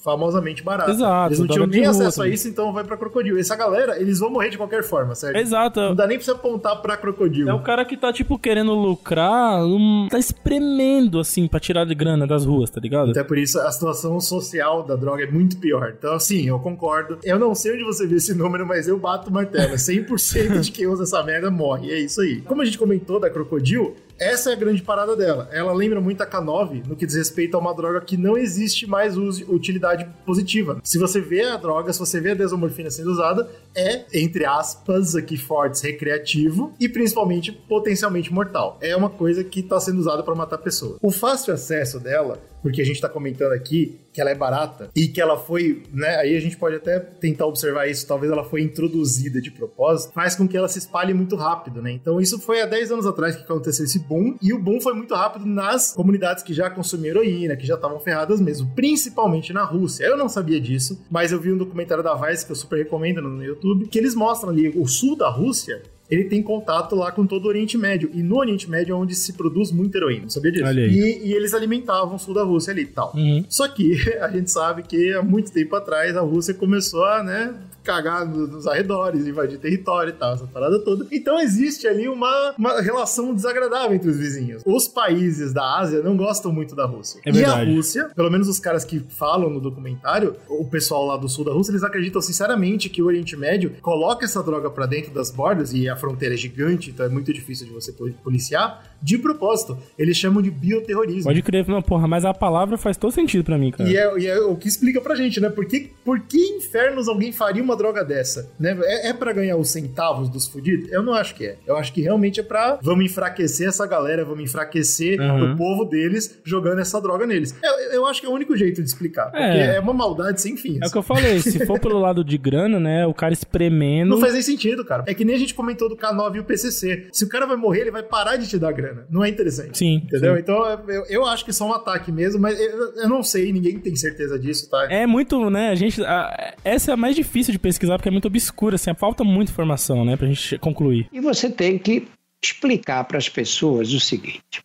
[0.07, 0.89] famosamente barata.
[0.93, 3.41] Exato, Eles não tinham nem acesso a isso, então vai pra crocodilo.
[3.41, 5.37] Essa galera, eles vão morrer de qualquer forma, certo?
[5.37, 5.81] Exato.
[5.81, 7.51] Não dá nem pra você apontar pra crocodilo.
[7.51, 11.95] É o cara que tá, tipo, querendo lucrar, um- tá espremendo, assim, pra tirar de
[11.95, 13.11] grana das ruas, tá ligado?
[13.11, 15.93] Até por isso a situação social da droga é muito pior.
[15.99, 17.19] Então, assim, eu concordo.
[17.25, 19.75] Eu não sei onde você viu esse número, mas eu bato o martelo.
[19.77, 21.91] 100% de quem usa essa merda morre.
[21.91, 22.41] É isso aí.
[22.43, 25.49] Como a gente comentou da Crocodile, Essa é a grande parada dela.
[25.53, 28.87] Ela lembra muito a K9 no que diz respeito a uma droga que não existe
[28.87, 30.81] mais utilidade positiva.
[30.83, 35.15] Se você vê a droga, se você vê a desomorfina sendo usada, é, entre aspas,
[35.15, 38.79] aqui fortes, recreativo e principalmente potencialmente mortal.
[38.81, 40.99] É uma coisa que está sendo usada para matar pessoas.
[41.03, 45.09] O fácil acesso dela porque a gente está comentando aqui que ela é barata e
[45.09, 46.17] que ela foi, né?
[46.17, 50.35] Aí a gente pode até tentar observar isso, talvez ela foi introduzida de propósito, faz
[50.35, 51.93] com que ela se espalhe muito rápido, né?
[51.93, 54.95] Então isso foi há 10 anos atrás que aconteceu esse boom, e o boom foi
[54.95, 59.65] muito rápido nas comunidades que já consumiam heroína, que já estavam ferradas mesmo, principalmente na
[59.65, 60.05] Rússia.
[60.05, 63.21] Eu não sabia disso, mas eu vi um documentário da Vice que eu super recomendo
[63.21, 67.27] no YouTube, que eles mostram ali o sul da Rússia ele tem contato lá com
[67.27, 68.11] todo o Oriente Médio.
[68.13, 70.65] E no Oriente Médio é onde se produz muito heroína, sabia disso?
[70.95, 73.13] E, e, eles alimentavam o sul da Rússia ali e tal.
[73.15, 73.45] Uhum.
[73.49, 77.55] Só que a gente sabe que há muito tempo atrás a Rússia começou a, né,
[77.87, 81.07] cagar nos arredores, invadir território e tal, essa parada toda.
[81.13, 84.63] Então existe ali uma, uma relação desagradável entre os vizinhos.
[84.67, 87.21] Os países da Ásia não gostam muito da Rússia.
[87.25, 91.17] É e a Rússia, pelo menos os caras que falam no documentário, o pessoal lá
[91.17, 94.87] do sul da Rússia, eles acreditam sinceramente que o Oriente Médio coloca essa droga para
[94.87, 98.97] dentro das bordas e a fronteira é gigante, então é muito difícil de você policiar
[99.01, 99.79] de propósito.
[99.97, 101.25] Eles chamam de bioterrorismo.
[101.25, 103.89] Pode crer, não, porra, mas a palavra faz todo sentido para mim, cara.
[103.89, 105.49] E é, e é, o que explica pra gente, né?
[105.49, 108.51] Por que, por que infernos alguém faria uma droga dessa?
[108.59, 108.77] Né?
[108.83, 110.91] É, é para ganhar os centavos dos fudidos?
[110.91, 111.57] Eu não acho que é.
[111.67, 115.53] Eu acho que realmente é pra vamos enfraquecer essa galera, vamos enfraquecer uhum.
[115.53, 117.55] o povo deles jogando essa droga neles.
[117.63, 119.31] Eu, eu acho que é o único jeito de explicar.
[119.35, 120.79] É, é uma maldade sem fim.
[120.83, 123.07] É o que eu falei, se for pelo lado de grana, né?
[123.07, 124.11] O cara espremendo.
[124.11, 125.05] Não faz nem sentido, cara.
[125.07, 127.09] É que nem a gente comentou do K9 e o PCC.
[127.13, 129.07] Se o cara vai morrer, ele vai parar de te dar grana.
[129.11, 129.79] Não é interessante.
[129.79, 129.97] Sim.
[130.05, 130.35] Entendeu?
[130.35, 130.41] Sim.
[130.41, 133.53] Então eu, eu acho que é só um ataque mesmo, mas eu, eu, não sei,
[133.53, 134.87] ninguém tem certeza disso, tá?
[134.91, 135.71] É muito, né?
[135.71, 136.03] A gente.
[136.05, 139.51] A, essa é a mais difícil de pesquisar porque é muito obscura, assim, falta muita
[139.51, 140.17] informação, né?
[140.17, 141.09] Pra gente concluir.
[141.13, 142.07] E você tem que
[142.43, 144.63] explicar para as pessoas o seguinte: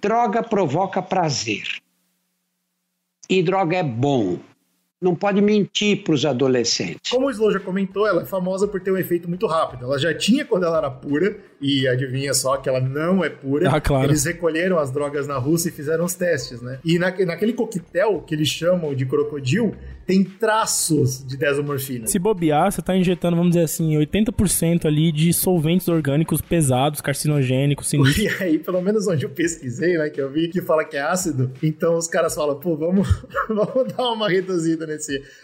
[0.00, 1.68] droga provoca prazer.
[3.28, 4.38] E droga é bom
[5.06, 7.10] não pode mentir para os adolescentes.
[7.10, 9.84] Como o Slow já comentou, ela é famosa por ter um efeito muito rápido.
[9.84, 13.70] Ela já tinha quando ela era pura, e adivinha só que ela não é pura.
[13.70, 14.06] Ah, claro.
[14.06, 16.78] Eles recolheram as drogas na Rússia e fizeram os testes, né?
[16.84, 19.74] E na, naquele coquetel que eles chamam de crocodilo,
[20.06, 22.06] tem traços de desomorfina.
[22.06, 27.88] Se bobear, você tá injetando, vamos dizer assim, 80% ali de solventes orgânicos pesados, carcinogênicos,
[27.90, 28.38] sinistros.
[28.38, 31.02] E aí, pelo menos onde eu pesquisei, né, que eu vi que fala que é
[31.02, 33.08] ácido, então os caras falam, pô, vamos,
[33.48, 34.95] vamos dar uma reduzida nesse...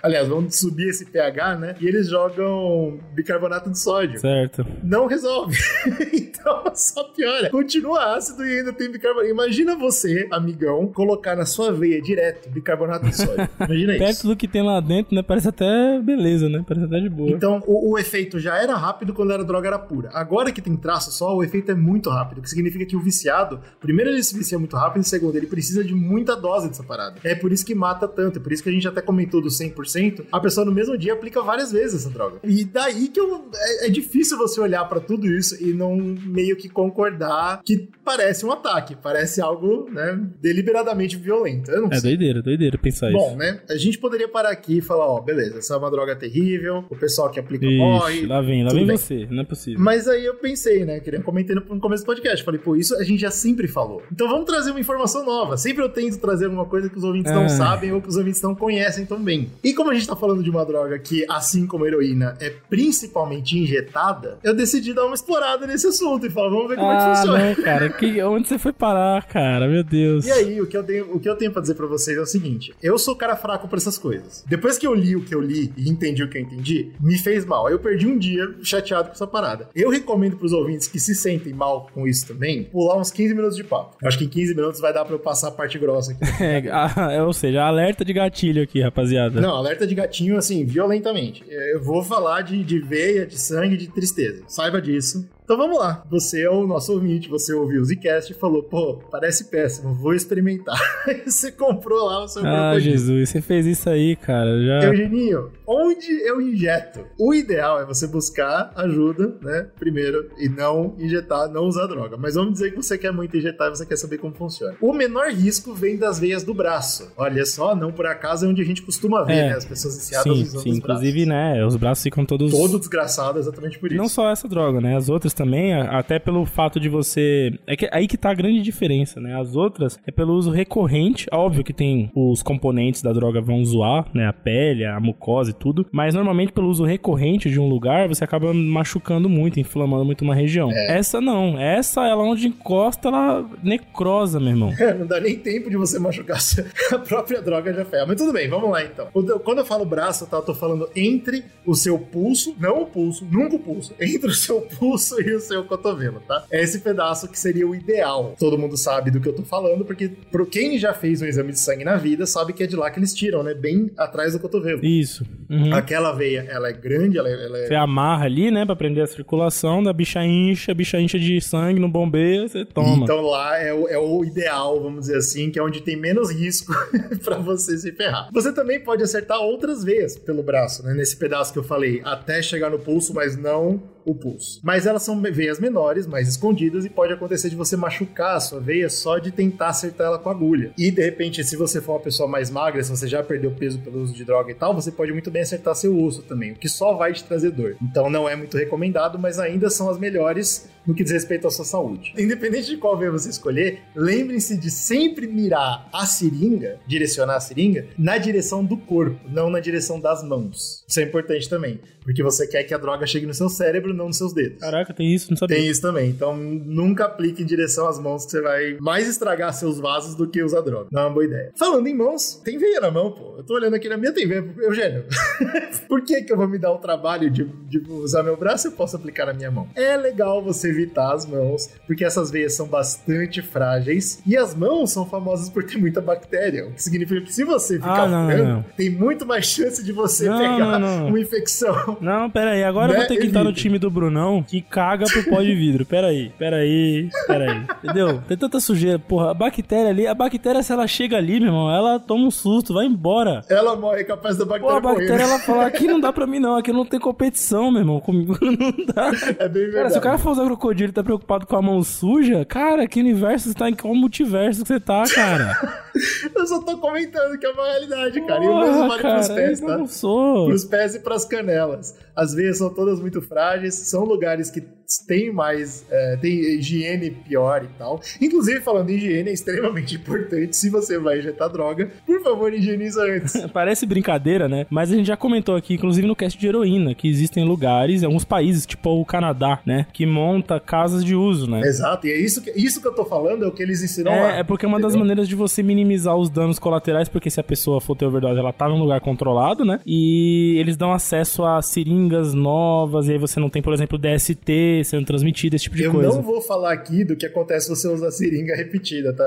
[0.03, 1.75] Aliás, vamos subir esse pH, né?
[1.81, 4.21] E eles jogam bicarbonato de sódio.
[4.21, 4.65] Certo.
[4.83, 5.59] Não resolve.
[6.13, 7.51] então só piora.
[7.51, 9.31] Continua ácido e ainda tem bicarbonato.
[9.31, 13.49] Imagina você, amigão, colocar na sua veia direto bicarbonato de sódio.
[13.61, 14.05] Imagina isso.
[14.05, 15.23] Perto do que tem lá dentro, né?
[15.23, 16.65] Parece até beleza, né?
[16.67, 17.31] Parece até de boa.
[17.31, 20.11] Então, o, o efeito já era rápido quando a droga era pura.
[20.13, 22.39] Agora que tem traço só, o efeito é muito rápido.
[22.39, 25.47] O que significa que o viciado, primeiro ele se vicia muito rápido, e segundo, ele
[25.47, 27.17] precisa de muita dose dessa parada.
[27.25, 28.39] É por isso que mata tanto.
[28.39, 30.27] É por isso que a gente até comentou do 100%.
[30.31, 32.41] A pessoa no mesmo dia aplica várias vezes essa droga.
[32.45, 36.57] E daí que eu, é, é difícil você olhar para tudo isso e não meio
[36.57, 41.71] que concordar que parece um ataque, parece algo, né, deliberadamente violento.
[41.71, 42.11] Eu não é sei.
[42.11, 43.31] doideira, doideira pensar Bom, isso.
[43.31, 46.17] Bom, né, a gente poderia parar aqui e falar, ó, beleza, essa é uma droga
[46.17, 48.27] terrível, o pessoal que aplica Ixi, morre.
[48.27, 48.97] Lá vem, lá vem bem.
[48.97, 49.81] você, não é possível.
[49.81, 52.95] Mas aí eu pensei, né, que eu comentei no, começo do podcast, falei, pô, isso
[52.97, 54.03] a gente já sempre falou.
[54.11, 55.57] Então vamos trazer uma informação nova.
[55.57, 58.43] Sempre eu tento trazer alguma coisa que os ouvintes não sabem ou que os ouvintes
[58.43, 59.51] não conhecem tão bem.
[59.63, 62.51] E como a gente tá falando de uma droga que, assim como a heroína, é
[62.51, 66.95] principalmente injetada, eu decidi dar uma explorada nesse assunto e falar, vamos ver como ah,
[66.95, 67.55] é que ah, funciona.
[67.55, 69.69] Não, cara, que, onde você foi parar, cara?
[69.69, 70.27] Meu Deus.
[70.27, 72.21] E aí, o que, eu tenho, o que eu tenho pra dizer pra vocês é
[72.21, 74.45] o seguinte: eu sou cara fraco pra essas coisas.
[74.47, 77.17] Depois que eu li o que eu li e entendi o que eu entendi, me
[77.19, 77.69] fez mal.
[77.69, 79.69] Eu perdi um dia chateado com essa parada.
[79.75, 83.57] Eu recomendo pros ouvintes que se sentem mal com isso também, pular uns 15 minutos
[83.57, 83.97] de papo.
[84.01, 86.21] Eu acho que em 15 minutos vai dar pra eu passar a parte grossa aqui.
[86.43, 89.12] é, ah, ou seja, alerta de gatilho aqui, rapaziada.
[89.41, 91.45] Não, alerta de gatinho, assim, violentamente.
[91.49, 94.43] Eu vou falar de, de veia, de sangue, de tristeza.
[94.49, 95.29] Saiba disso.
[95.45, 96.05] Então vamos lá.
[96.09, 100.15] Você é o nosso ouvinte, você ouviu o Zcast e falou, pô, parece péssimo, vou
[100.15, 100.79] experimentar.
[101.27, 104.65] você comprou lá o seu Ah, Jesus, você fez isso aí, cara.
[104.65, 104.85] Já...
[104.87, 107.01] Eugeninho, onde eu injeto?
[107.19, 109.67] O ideal é você buscar ajuda, né?
[109.79, 112.17] Primeiro, e não injetar, não usar droga.
[112.17, 114.77] Mas vamos dizer que você quer muito injetar e você quer saber como funciona.
[114.81, 117.11] O menor risco vem das veias do braço.
[117.17, 119.57] Olha só, não por acaso é onde a gente costuma ver, é, né?
[119.57, 121.57] As pessoas viciadas sim, usando sim, os inclusive, braços.
[121.57, 121.67] né?
[121.67, 122.53] Os braços ficam todos.
[122.53, 123.97] Todo desgraçado exatamente por isso.
[124.01, 124.97] Não só essa droga, né?
[124.97, 127.53] As outras outras também, até pelo fato de você.
[127.67, 129.39] É que aí que tá a grande diferença, né?
[129.39, 131.27] As outras é pelo uso recorrente.
[131.33, 134.27] Óbvio que tem os componentes da droga vão zoar, né?
[134.27, 135.87] A pele, a mucosa e tudo.
[135.91, 140.35] Mas normalmente pelo uso recorrente de um lugar, você acaba machucando muito, inflamando muito uma
[140.35, 140.71] região.
[140.71, 140.99] É.
[140.99, 141.59] Essa não.
[141.59, 144.73] Essa, ela onde encosta, ela necrosa, meu irmão.
[144.99, 146.39] não dá nem tempo de você machucar.
[146.93, 148.07] A própria droga já ferra.
[148.07, 149.09] Mas tudo bem, vamos lá então.
[149.13, 153.27] Quando eu falo braço, tá, eu tô falando entre o seu pulso, não o pulso,
[153.31, 156.45] nunca o pulso, entre o seu pulso e o seu cotovelo, tá?
[156.51, 158.35] É esse pedaço que seria o ideal.
[158.39, 161.53] Todo mundo sabe do que eu tô falando, porque pro quem já fez um exame
[161.53, 163.55] de sangue na vida, sabe que é de lá que eles tiram, né?
[163.55, 164.85] Bem atrás do cotovelo.
[164.85, 165.25] Isso.
[165.49, 165.75] Uhum.
[165.75, 167.67] Aquela veia, ela é grande, ela, é, ela é...
[167.67, 171.81] Você amarra ali, né, pra prender a circulação, da bicha incha, bicha incha de sangue
[171.81, 173.05] no bombeio, você toma.
[173.05, 176.31] Então lá é o, é o ideal, vamos dizer assim, que é onde tem menos
[176.31, 176.73] risco
[177.23, 178.29] para você se ferrar.
[178.33, 180.95] Você também pode acertar outras veias pelo braço, né?
[180.95, 184.61] Nesse pedaço que eu falei, até chegar no pulso, mas não o pulso.
[184.63, 188.61] Mas elas são veias menores, mais escondidas, e pode acontecer de você machucar a sua
[188.61, 190.73] veia só de tentar acertar ela com a agulha.
[190.77, 193.79] E de repente, se você for uma pessoa mais magra, se você já perdeu peso
[193.79, 196.57] pelo uso de droga e tal, você pode muito bem acertar seu osso também, o
[196.57, 197.77] que só vai te trazer dor.
[197.83, 201.51] Então não é muito recomendado, mas ainda são as melhores no que diz respeito à
[201.51, 202.13] sua saúde.
[202.19, 207.87] Independente de qual veia você escolher, lembrem-se de sempre mirar a seringa, direcionar a seringa,
[207.97, 210.85] na direção do corpo, não na direção das mãos.
[210.87, 214.07] Isso é importante também, porque você quer que a droga chegue no seu cérebro, não
[214.07, 214.59] nos seus dedos.
[214.59, 215.57] Caraca, tem isso, não sabia.
[215.57, 216.11] Tem isso também.
[216.11, 220.29] Então nunca aplique em direção às mãos, que você vai mais estragar seus vasos do
[220.29, 220.89] que usar droga.
[220.91, 221.53] Não é uma boa ideia.
[221.57, 223.35] Falando em mãos, tem veia na mão, pô.
[223.37, 224.45] Eu tô olhando aqui na minha, tem veia.
[224.63, 225.05] Eugênio,
[225.89, 228.71] por que que eu vou me dar o trabalho de, de usar meu braço e
[228.71, 229.69] eu posso aplicar na minha mão?
[229.75, 234.91] É legal você evitar as mãos, porque essas veias são bastante frágeis e as mãos
[234.93, 238.27] são famosas por ter muita bactéria, o que significa que se você ficar ah, não,
[238.27, 238.65] furando, não, não.
[238.77, 241.99] tem muito mais chance de você pegar uma infecção.
[242.01, 242.95] Não, pera aí, agora né?
[242.95, 245.85] eu vou ter que estar no time do Brunão que caga pro pó de vidro.
[245.85, 247.67] Pera aí, pera aí, pera aí.
[247.83, 248.23] Entendeu?
[248.27, 251.71] Tem tanta sujeira, porra, a bactéria ali, a bactéria se ela chega ali, meu irmão,
[251.71, 253.45] ela toma um susto, vai embora.
[253.49, 256.39] Ela morre capaz da bactéria Pô, a bactéria ela fala, aqui não dá pra mim
[256.39, 259.11] não, aqui não tem competição, meu irmão, comigo não dá.
[259.39, 259.73] É bem verdade.
[259.73, 262.87] Cara, se o cara for usar crocodilo e tá preocupado com a mão suja, cara,
[262.87, 265.59] que universo você tá em qual multiverso que você tá, cara?
[266.35, 268.41] eu só tô comentando que é uma realidade, cara.
[268.41, 269.79] Porra, e o mesmo vale cara, pros pés, tá?
[269.79, 270.47] Não sou.
[270.47, 271.97] Pros pés e pras canelas.
[272.15, 274.63] As veias são todas muito frágeis, são lugares que
[274.99, 275.85] tem mais.
[275.91, 278.01] É, tem higiene pior e tal.
[278.21, 280.57] Inclusive, falando em higiene, é extremamente importante.
[280.57, 283.47] Se você vai injetar droga, por favor, higieniza antes.
[283.53, 284.67] Parece brincadeira, né?
[284.71, 288.25] Mas a gente já comentou aqui, inclusive no cast de heroína, que existem lugares, alguns
[288.25, 289.87] países, tipo o Canadá, né?
[289.93, 291.61] Que monta casas de uso, né?
[291.61, 294.13] Exato, e é isso que, isso que eu tô falando, é o que eles ensinam
[294.13, 294.37] é, lá.
[294.39, 297.45] É porque é uma das maneiras de você minimizar os danos colaterais, porque se a
[297.45, 299.81] pessoa for ter overdose, ela tá num lugar controlado, né?
[299.87, 304.82] E eles dão acesso a seringas novas, e aí você não tem, por exemplo, DST
[304.85, 306.09] sendo transmitido, esse tipo de eu coisa.
[306.09, 309.25] Eu não vou falar aqui do que acontece se você usar seringa repetida, tá?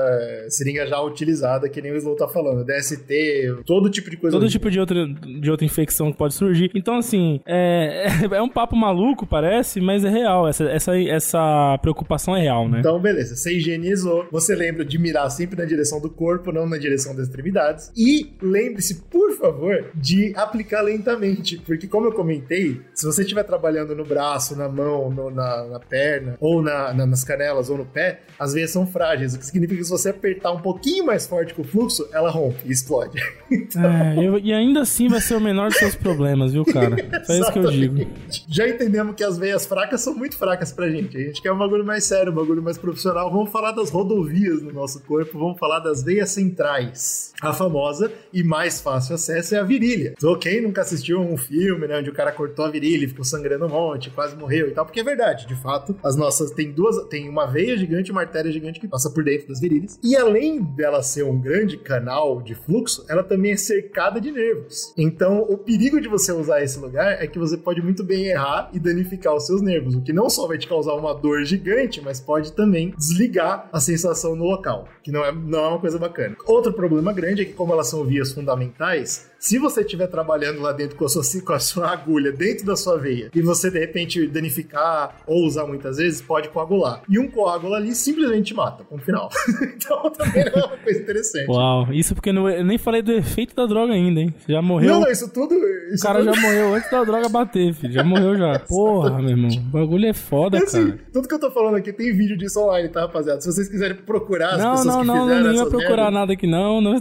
[0.48, 2.64] Seringa já utilizada, que nem o Slow tá falando.
[2.64, 4.36] DST, todo tipo de coisa.
[4.36, 6.70] Todo tipo de outra, de outra infecção que pode surgir.
[6.74, 10.48] Então, assim, é, é um papo maluco, parece, mas é real.
[10.48, 12.80] Essa, essa, essa preocupação é real, né?
[12.80, 13.36] Então, beleza.
[13.36, 14.26] Você higienizou.
[14.30, 17.90] Você lembra de mirar sempre na direção do corpo, não na direção das extremidades.
[17.96, 21.58] E lembre-se, por favor, de aplicar lentamente.
[21.58, 25.80] Porque, como eu comentei, se você estiver trabalhando no braço, na mão, no, na, na,
[25.80, 29.34] perna, ou na, na, nas canelas, ou no pé, as veias são frágeis.
[29.34, 32.30] O que significa que se você apertar um pouquinho mais forte com o fluxo, ela
[32.30, 33.22] rompe e explode.
[33.50, 33.84] então...
[33.84, 36.96] É, eu, e ainda assim vai ser o menor dos seus problemas, viu, cara?
[37.28, 38.06] É isso que eu digo.
[38.48, 41.16] Já entendemos que as veias fracas são muito fracas pra gente.
[41.16, 43.30] A gente quer um bagulho mais sério, um bagulho mais profissional.
[43.30, 47.32] Vamos falar das rodovias no nosso corpo, vamos falar das veias centrais.
[47.42, 50.14] A famosa e mais fácil acesso é a virilha.
[50.16, 53.24] Então, quem nunca assistiu um filme, né, onde o cara cortou a virilha e ficou
[53.24, 56.70] sangrando um monte, quase morreu e tal, porque é verdade, de fato, as nossas tem
[56.70, 59.98] duas, tem uma veia gigante e uma artéria gigante que passa por dentro das virilhas.
[60.02, 64.92] E além dela ser um grande canal de fluxo, ela também é cercada de nervos.
[64.96, 68.70] Então, o perigo de você usar esse lugar é que você pode muito bem errar
[68.72, 72.00] e danificar os seus nervos, o que não só vai te causar uma dor gigante,
[72.00, 75.98] mas pode também desligar a sensação no local, que não é, não é uma coisa
[75.98, 76.36] bacana.
[76.46, 79.35] Outro problema grande é que, como elas são vias fundamentais, guys.
[79.46, 82.74] Se você estiver trabalhando lá dentro com a, sua, com a sua agulha dentro da
[82.74, 87.02] sua veia e você de repente danificar ou usar muitas vezes, pode coagular.
[87.08, 89.30] E um coágulo ali simplesmente mata, ponto final.
[89.62, 91.48] então também não é uma coisa interessante.
[91.48, 94.34] Uau, isso porque não, eu nem falei do efeito da droga ainda, hein?
[94.48, 94.94] Já morreu.
[94.94, 95.54] Não, não isso tudo.
[95.92, 96.34] Isso o cara tudo...
[96.34, 97.92] já morreu antes da droga bater, filho.
[97.92, 98.58] Já morreu já.
[98.66, 99.50] Porra, meu irmão.
[99.50, 101.00] O bagulho é foda, assim, cara.
[101.12, 103.40] Tudo que eu tô falando aqui tem vídeo disso online, tá, rapaziada?
[103.40, 105.96] Se vocês quiserem procurar as não, pessoas não, que não, fizeram não, não, não procurar
[105.96, 106.10] merda...
[106.10, 106.80] nada aqui não.
[106.80, 106.94] Não,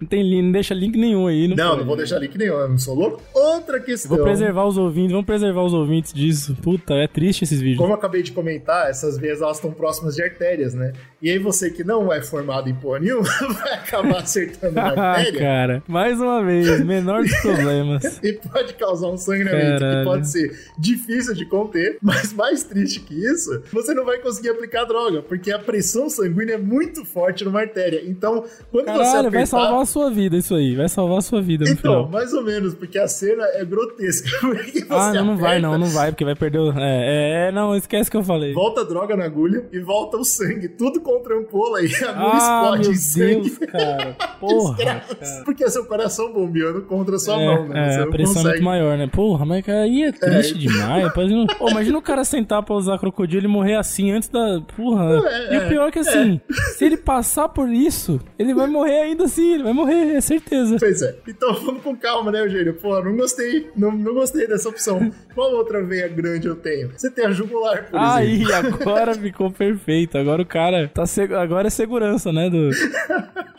[0.00, 1.46] não tem link, não deixa link nenhum aí.
[1.46, 3.22] Não, não, não vou deixar link nenhum, eu não sou louco.
[3.34, 4.16] Outra questão.
[4.16, 6.56] Vou preservar os ouvintes, vamos preservar os ouvintes disso.
[6.62, 7.78] Puta, é triste esses vídeos.
[7.78, 10.92] Como eu acabei de comentar, essas veias elas estão próximas de artérias, né?
[11.20, 13.24] E aí você que não é formado em porra nenhuma
[13.62, 18.18] vai acabar acertando a Ah, artéria cara, mais uma vez, menor dos problemas.
[18.22, 19.98] e pode causar um sangramento Caralho.
[19.98, 24.50] que pode ser difícil de conter, mas mais triste que isso, você não vai conseguir
[24.50, 28.02] aplicar droga, porque a pressão sanguínea é muito forte numa artéria.
[28.06, 29.30] Então, quando você Caralho, apertar...
[29.30, 30.76] vai salvar a sua vida isso aí.
[30.76, 32.08] Vai salvar a sua vida no Então, final.
[32.08, 34.28] mais ou menos, porque a cena é grotesca.
[34.90, 36.72] Ah, não, não vai não, não vai, porque vai perder o...
[36.78, 38.52] É, é, não, esquece que eu falei.
[38.52, 40.68] Volta a droga na agulha e volta o sangue.
[40.68, 43.50] Tudo contra a ampola e a agulha Ah, explode em sangue.
[43.50, 44.16] Deus, cara.
[44.40, 45.02] Porra, cara.
[45.44, 47.96] Porque é seu coração bombeando contra a sua É, mão, né?
[47.96, 49.06] é, a pressão é muito maior, né?
[49.06, 51.04] Porra, mas aí é triste demais.
[51.04, 51.46] Depois não...
[51.46, 54.60] Pô, imagina o cara sentar pra usar crocodilo e morrer assim antes da.
[54.76, 55.22] Porra.
[55.28, 56.40] É, e o pior é que assim,
[56.76, 59.54] se ele passar por isso, ele vai morrer ainda assim.
[59.54, 60.76] Ele vai morrer, é certeza.
[60.78, 61.12] Pois é.
[61.38, 62.74] Então vamos com calma, né, Eugênio?
[62.74, 63.70] Pô, não gostei.
[63.76, 65.12] Não, não gostei dessa opção.
[65.36, 66.90] Qual outra veia grande eu tenho?
[66.96, 68.12] Você tem a jugular, por exemplo.
[68.12, 70.18] Aí, agora ficou perfeito.
[70.18, 71.32] Agora o cara tá seg...
[71.32, 72.50] agora é segurança, né?
[72.50, 72.70] Do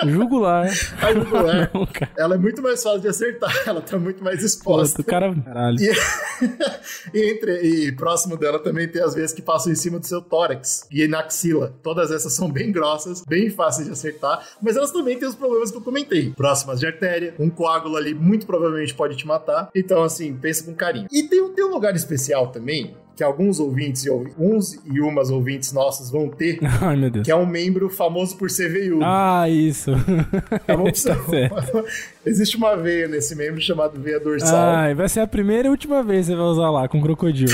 [0.10, 0.68] jugular.
[1.02, 1.72] A jugular.
[1.74, 1.88] Não.
[2.18, 3.54] Ela é muito mais fácil de acertar.
[3.65, 5.02] Ela tá muito mais Pô, exposta.
[5.02, 5.34] o cara.
[5.34, 5.78] Caralho.
[5.80, 5.89] E,
[7.18, 10.22] e entre, e próximo dela também tem as veias que passam em cima do seu
[10.22, 11.74] tórax e na axila.
[11.82, 15.72] Todas essas são bem grossas, bem fáceis de acertar, mas elas também têm os problemas
[15.72, 16.32] que eu comentei.
[16.32, 19.69] Próximas de artéria, um coágulo ali muito provavelmente pode te matar.
[19.75, 21.08] Então, assim, pensa com carinho.
[21.12, 22.95] E tem, um- tem um lugar especial também.
[23.15, 27.25] Que alguns ouvintes, e ouvi- uns e umas ouvintes nossos vão ter, Ai, meu Deus.
[27.25, 29.03] que é um membro famoso por ser veiudo.
[29.03, 29.91] Ah, isso.
[30.65, 31.17] é uma opção.
[31.17, 31.84] tá.
[32.25, 34.55] Existe uma veia nesse membro chamado veia dorsal.
[34.58, 37.51] Ai, vai ser a primeira e última vez que você vai usar lá com crocodilo.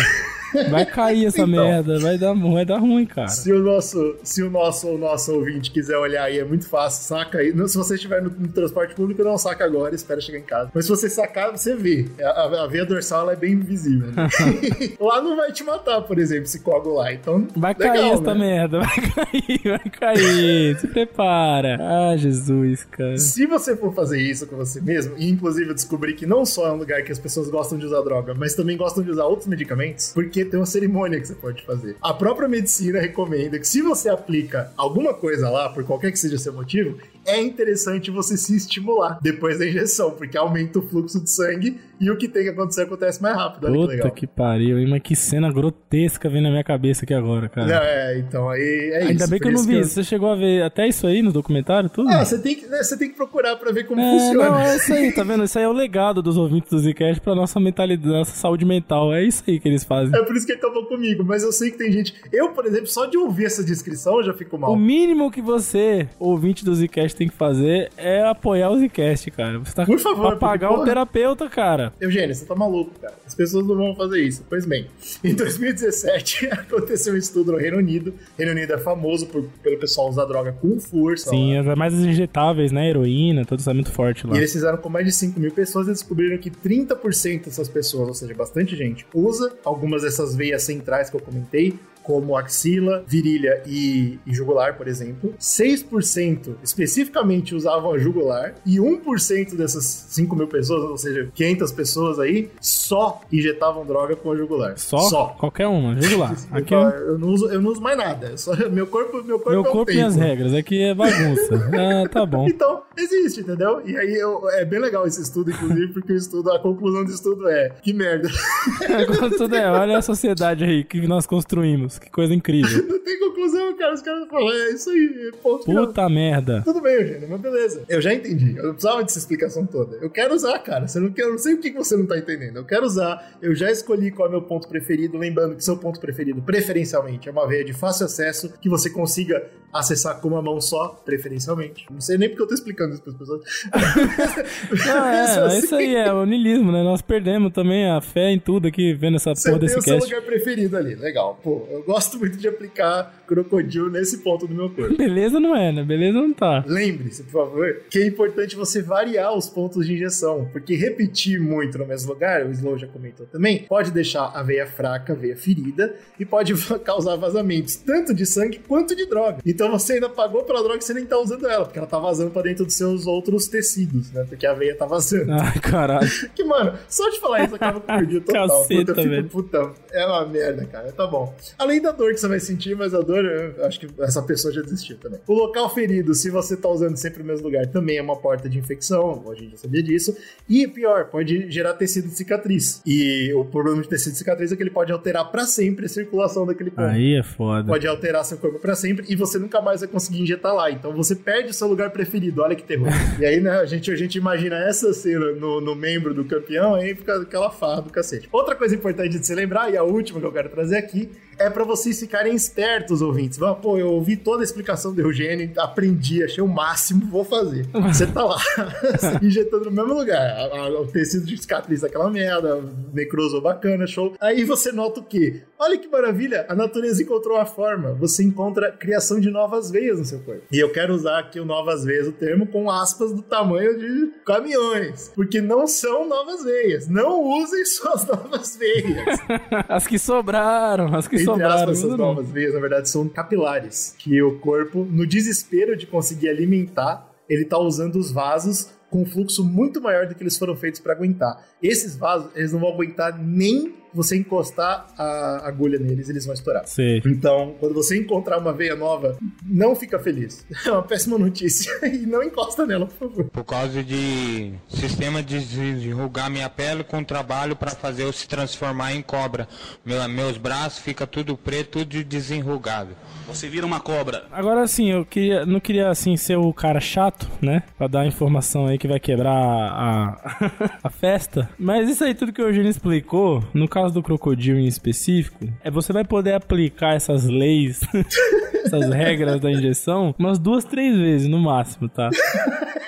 [0.69, 1.47] Vai cair essa Então.
[1.47, 3.27] merda, vai dar, vai dar ruim, cara.
[3.27, 7.03] Se o nosso, se o nosso ou nosso ouvinte quiser olhar aí, é muito fácil,
[7.03, 7.51] saca aí.
[7.67, 10.71] Se você estiver no, no transporte público, não saca agora, espera chegar em casa.
[10.73, 12.05] Mas se você sacar, você vê.
[12.21, 14.07] A, a- veia dorsal ela é bem visível.
[14.11, 14.27] né?
[14.99, 17.13] Lá não vai te matar, por exemplo, se coagular.
[17.13, 18.39] Então, Vai legal, cair essa né?
[18.39, 20.79] merda, vai cair, vai cair.
[20.79, 21.77] Se prepara.
[21.81, 23.17] Ah, Jesus, cara.
[23.17, 26.67] Se você for fazer isso com você mesmo, e inclusive eu descobri que não só
[26.67, 29.25] é um lugar que as pessoas gostam de usar droga, mas também gostam de usar
[29.25, 31.95] outros medicamentos, porque tem uma cerimônia que você pode fazer.
[32.01, 36.37] A própria medicina recomenda que se você aplica alguma coisa lá, por qualquer que seja
[36.37, 41.29] seu motivo, é interessante você se estimular depois da injeção, porque aumenta o fluxo de
[41.29, 43.65] sangue e o que tem que acontecer acontece mais rápido.
[43.65, 44.11] Olha que Puta legal.
[44.11, 44.87] que pariu, hein?
[44.89, 47.67] mas que cena grotesca vem na minha cabeça aqui agora, cara.
[47.67, 49.29] Não, é, então aí é Ainda isso.
[49.29, 49.83] bem que eu não isso vi.
[49.83, 52.09] Você chegou a ver até isso aí no documentário, tudo?
[52.09, 54.49] Ah, você tem, que, né, você tem que procurar pra ver como É, funciona.
[54.49, 55.43] não, é isso aí, tá vendo?
[55.43, 59.13] Isso aí é o legado dos ouvintes do Zcast pra nossa mentalidade, nossa saúde mental.
[59.13, 60.17] É isso aí que eles fazem.
[60.17, 62.13] É por isso que acabou comigo, mas eu sei que tem gente.
[62.31, 64.71] Eu, por exemplo, só de ouvir essa descrição eu já fico mal.
[64.71, 69.59] O mínimo que você, ouvinte do Zcast, tem que fazer é apoiar o Zcast, cara.
[69.59, 70.85] Você tá Por favor, pra pagar o porra.
[70.85, 71.84] terapeuta, cara.
[71.99, 73.13] Eugênio, você tá maluco, cara.
[73.25, 74.45] As pessoas não vão fazer isso.
[74.49, 74.87] Pois bem,
[75.23, 78.13] em 2017 aconteceu um estudo no Reino Unido.
[78.37, 81.29] Reino Unido é famoso por, pelo pessoal usar droga com força.
[81.29, 81.71] Sim, lá.
[81.71, 82.89] as mais injetáveis, né?
[82.89, 84.35] Heroína, tudo isso é muito forte lá.
[84.35, 88.07] E eles fizeram com mais de 5 mil pessoas e descobriram que 30% dessas pessoas,
[88.07, 93.61] ou seja, bastante gente, usa algumas dessas veias centrais que eu comentei, como axila, virilha
[93.65, 95.33] e, e jugular, por exemplo.
[95.39, 102.19] 6% especificamente usavam a jugular e 1% dessas 5 mil pessoas, ou seja, 500 pessoas
[102.19, 104.77] aí, só injetavam droga com a jugular.
[104.77, 104.99] Só?
[104.99, 105.25] Só.
[105.39, 106.35] Qualquer uma, veja lá.
[106.51, 108.37] Eu, Aqui é eu, não uso, eu não uso mais nada.
[108.37, 111.55] Só, meu corpo, meu corpo meu é corpo e minhas regras, aqui é bagunça.
[111.73, 112.47] ah, tá bom.
[112.47, 113.81] Então, existe, entendeu?
[113.85, 117.11] E aí eu- é bem legal esse estudo, inclusive, porque o estudo, a conclusão do
[117.11, 118.29] estudo é que merda.
[119.19, 121.94] Quando tudo é, olha a sociedade aí que nós construímos.
[121.99, 122.83] Que coisa incrível.
[122.87, 123.93] Não tem conclusão, cara.
[123.93, 125.87] Os caras falam, é isso aí, é ponto final.
[125.87, 126.61] Puta merda.
[126.63, 127.83] Tudo bem, Eugênio, mas beleza.
[127.87, 128.55] Eu já entendi.
[128.57, 129.97] Eu não precisava dessa explicação toda.
[129.97, 130.87] Eu quero usar, cara.
[130.87, 132.57] Você não quer, eu não sei o que você não tá entendendo.
[132.57, 133.37] Eu quero usar.
[133.41, 135.17] Eu já escolhi qual é o meu ponto preferido.
[135.17, 139.45] Lembrando que seu ponto preferido, preferencialmente, é uma veia de fácil acesso que você consiga
[139.73, 141.85] acessar com uma mão só, preferencialmente.
[141.91, 143.41] Não sei nem porque eu tô explicando isso as pessoas.
[144.85, 145.57] Não, é, Isso assim.
[145.59, 146.81] isso aí, é o niilismo, né?
[146.83, 149.81] Nós perdemos também a fé em tudo aqui, vendo essa Você porra tem desse o
[149.81, 150.13] seu cast.
[150.13, 150.95] lugar preferido ali.
[150.95, 151.39] Legal.
[151.43, 154.95] Pô, eu gosto muito de aplicar crocodilo nesse ponto do meu corpo.
[154.97, 155.83] Beleza não é, né?
[155.83, 156.63] Beleza não tá.
[156.67, 161.77] Lembre-se, por favor, que é importante você variar os pontos de injeção, porque repetir muito
[161.77, 165.35] no mesmo lugar, o Slow já comentou também, pode deixar a veia fraca, a veia
[165.35, 169.39] ferida, e pode causar vazamentos, tanto de sangue quanto de droga.
[169.45, 171.99] Então você ainda pagou pela droga e você nem tá usando ela, porque ela tá
[171.99, 174.25] vazando pra dentro dos seus outros tecidos, né?
[174.27, 175.31] Porque a veia tá vazando.
[175.31, 176.05] Ai, caralho.
[176.35, 178.47] Que, mano, só de falar isso acaba com o total.
[178.59, 179.29] Caceta, Puta, eu fico velho.
[179.29, 179.73] putão.
[179.91, 180.91] É uma merda, cara.
[180.91, 181.33] Tá bom.
[181.57, 184.21] Além além da dor que você vai sentir, mas a dor, eu acho que essa
[184.21, 185.19] pessoa já desistiu também.
[185.27, 188.49] O local ferido, se você tá usando sempre o mesmo lugar, também é uma porta
[188.49, 190.15] de infecção, a gente já sabia disso.
[190.47, 192.81] E pior, pode gerar tecido de cicatriz.
[192.85, 195.89] E o problema de tecido de cicatriz é que ele pode alterar para sempre a
[195.89, 196.89] circulação daquele corpo.
[196.89, 197.67] Aí é foda.
[197.67, 200.71] Pode alterar seu corpo para sempre e você nunca mais vai conseguir injetar lá.
[200.71, 202.41] Então você perde o seu lugar preferido.
[202.41, 202.87] Olha que terror.
[203.19, 206.75] e aí, né, a gente, a gente imagina essa cena no, no membro do campeão,
[206.75, 208.29] aí fica aquela farra do cacete.
[208.31, 211.49] Outra coisa importante de se lembrar, e a última que eu quero trazer aqui, é
[211.49, 213.37] para vocês ficarem espertos, ouvintes.
[213.61, 217.65] Pô, eu ouvi toda a explicação do Eugênio, aprendi, achei o máximo, vou fazer.
[217.87, 218.37] Você tá lá,
[219.21, 220.49] injetando no mesmo lugar.
[220.81, 222.63] O tecido de cicatriz daquela merda,
[222.93, 224.13] necrosou bacana, show.
[224.19, 225.43] Aí você nota o quê?
[225.59, 227.93] Olha que maravilha, a natureza encontrou a forma.
[227.93, 230.43] Você encontra criação de novas veias no seu corpo.
[230.51, 234.11] E eu quero usar aqui o novas veias, o termo, com aspas do tamanho de
[234.25, 235.11] caminhões.
[235.15, 236.87] Porque não são novas veias.
[236.87, 239.19] Não usem suas novas veias.
[239.67, 243.95] as que sobraram, as que Entre aspas, essas novas veias, na verdade, são capilares.
[243.97, 249.05] Que o corpo, no desespero de conseguir alimentar, ele tá usando os vasos com um
[249.05, 251.45] fluxo muito maior do que eles foram feitos para aguentar.
[251.61, 256.67] Esses vasos, eles não vão aguentar nem você encostar a agulha neles, eles vão estourar.
[256.67, 257.01] Sei.
[257.05, 260.45] Então, quando você encontrar uma veia nova, não fica feliz.
[260.65, 261.71] É uma péssima notícia.
[261.85, 263.25] E não encosta nela, por favor.
[263.25, 268.93] Por causa de sistema de desenrugar minha pele com trabalho para fazer eu se transformar
[268.93, 269.47] em cobra.
[269.85, 272.95] Meu, meus braços ficam tudo preto, tudo desenrugado.
[273.27, 274.25] Você vira uma cobra.
[274.31, 277.63] Agora assim, eu queria, não queria assim ser o cara chato, né?
[277.77, 280.39] Pra dar a informação aí que vai quebrar a,
[280.83, 281.49] a festa.
[281.57, 285.69] Mas isso aí tudo que o Eugênio explicou, no caso do crocodilo em específico, é
[285.71, 287.81] você vai poder aplicar essas leis,
[288.65, 292.09] essas regras da injeção, umas duas, três vezes no máximo, tá?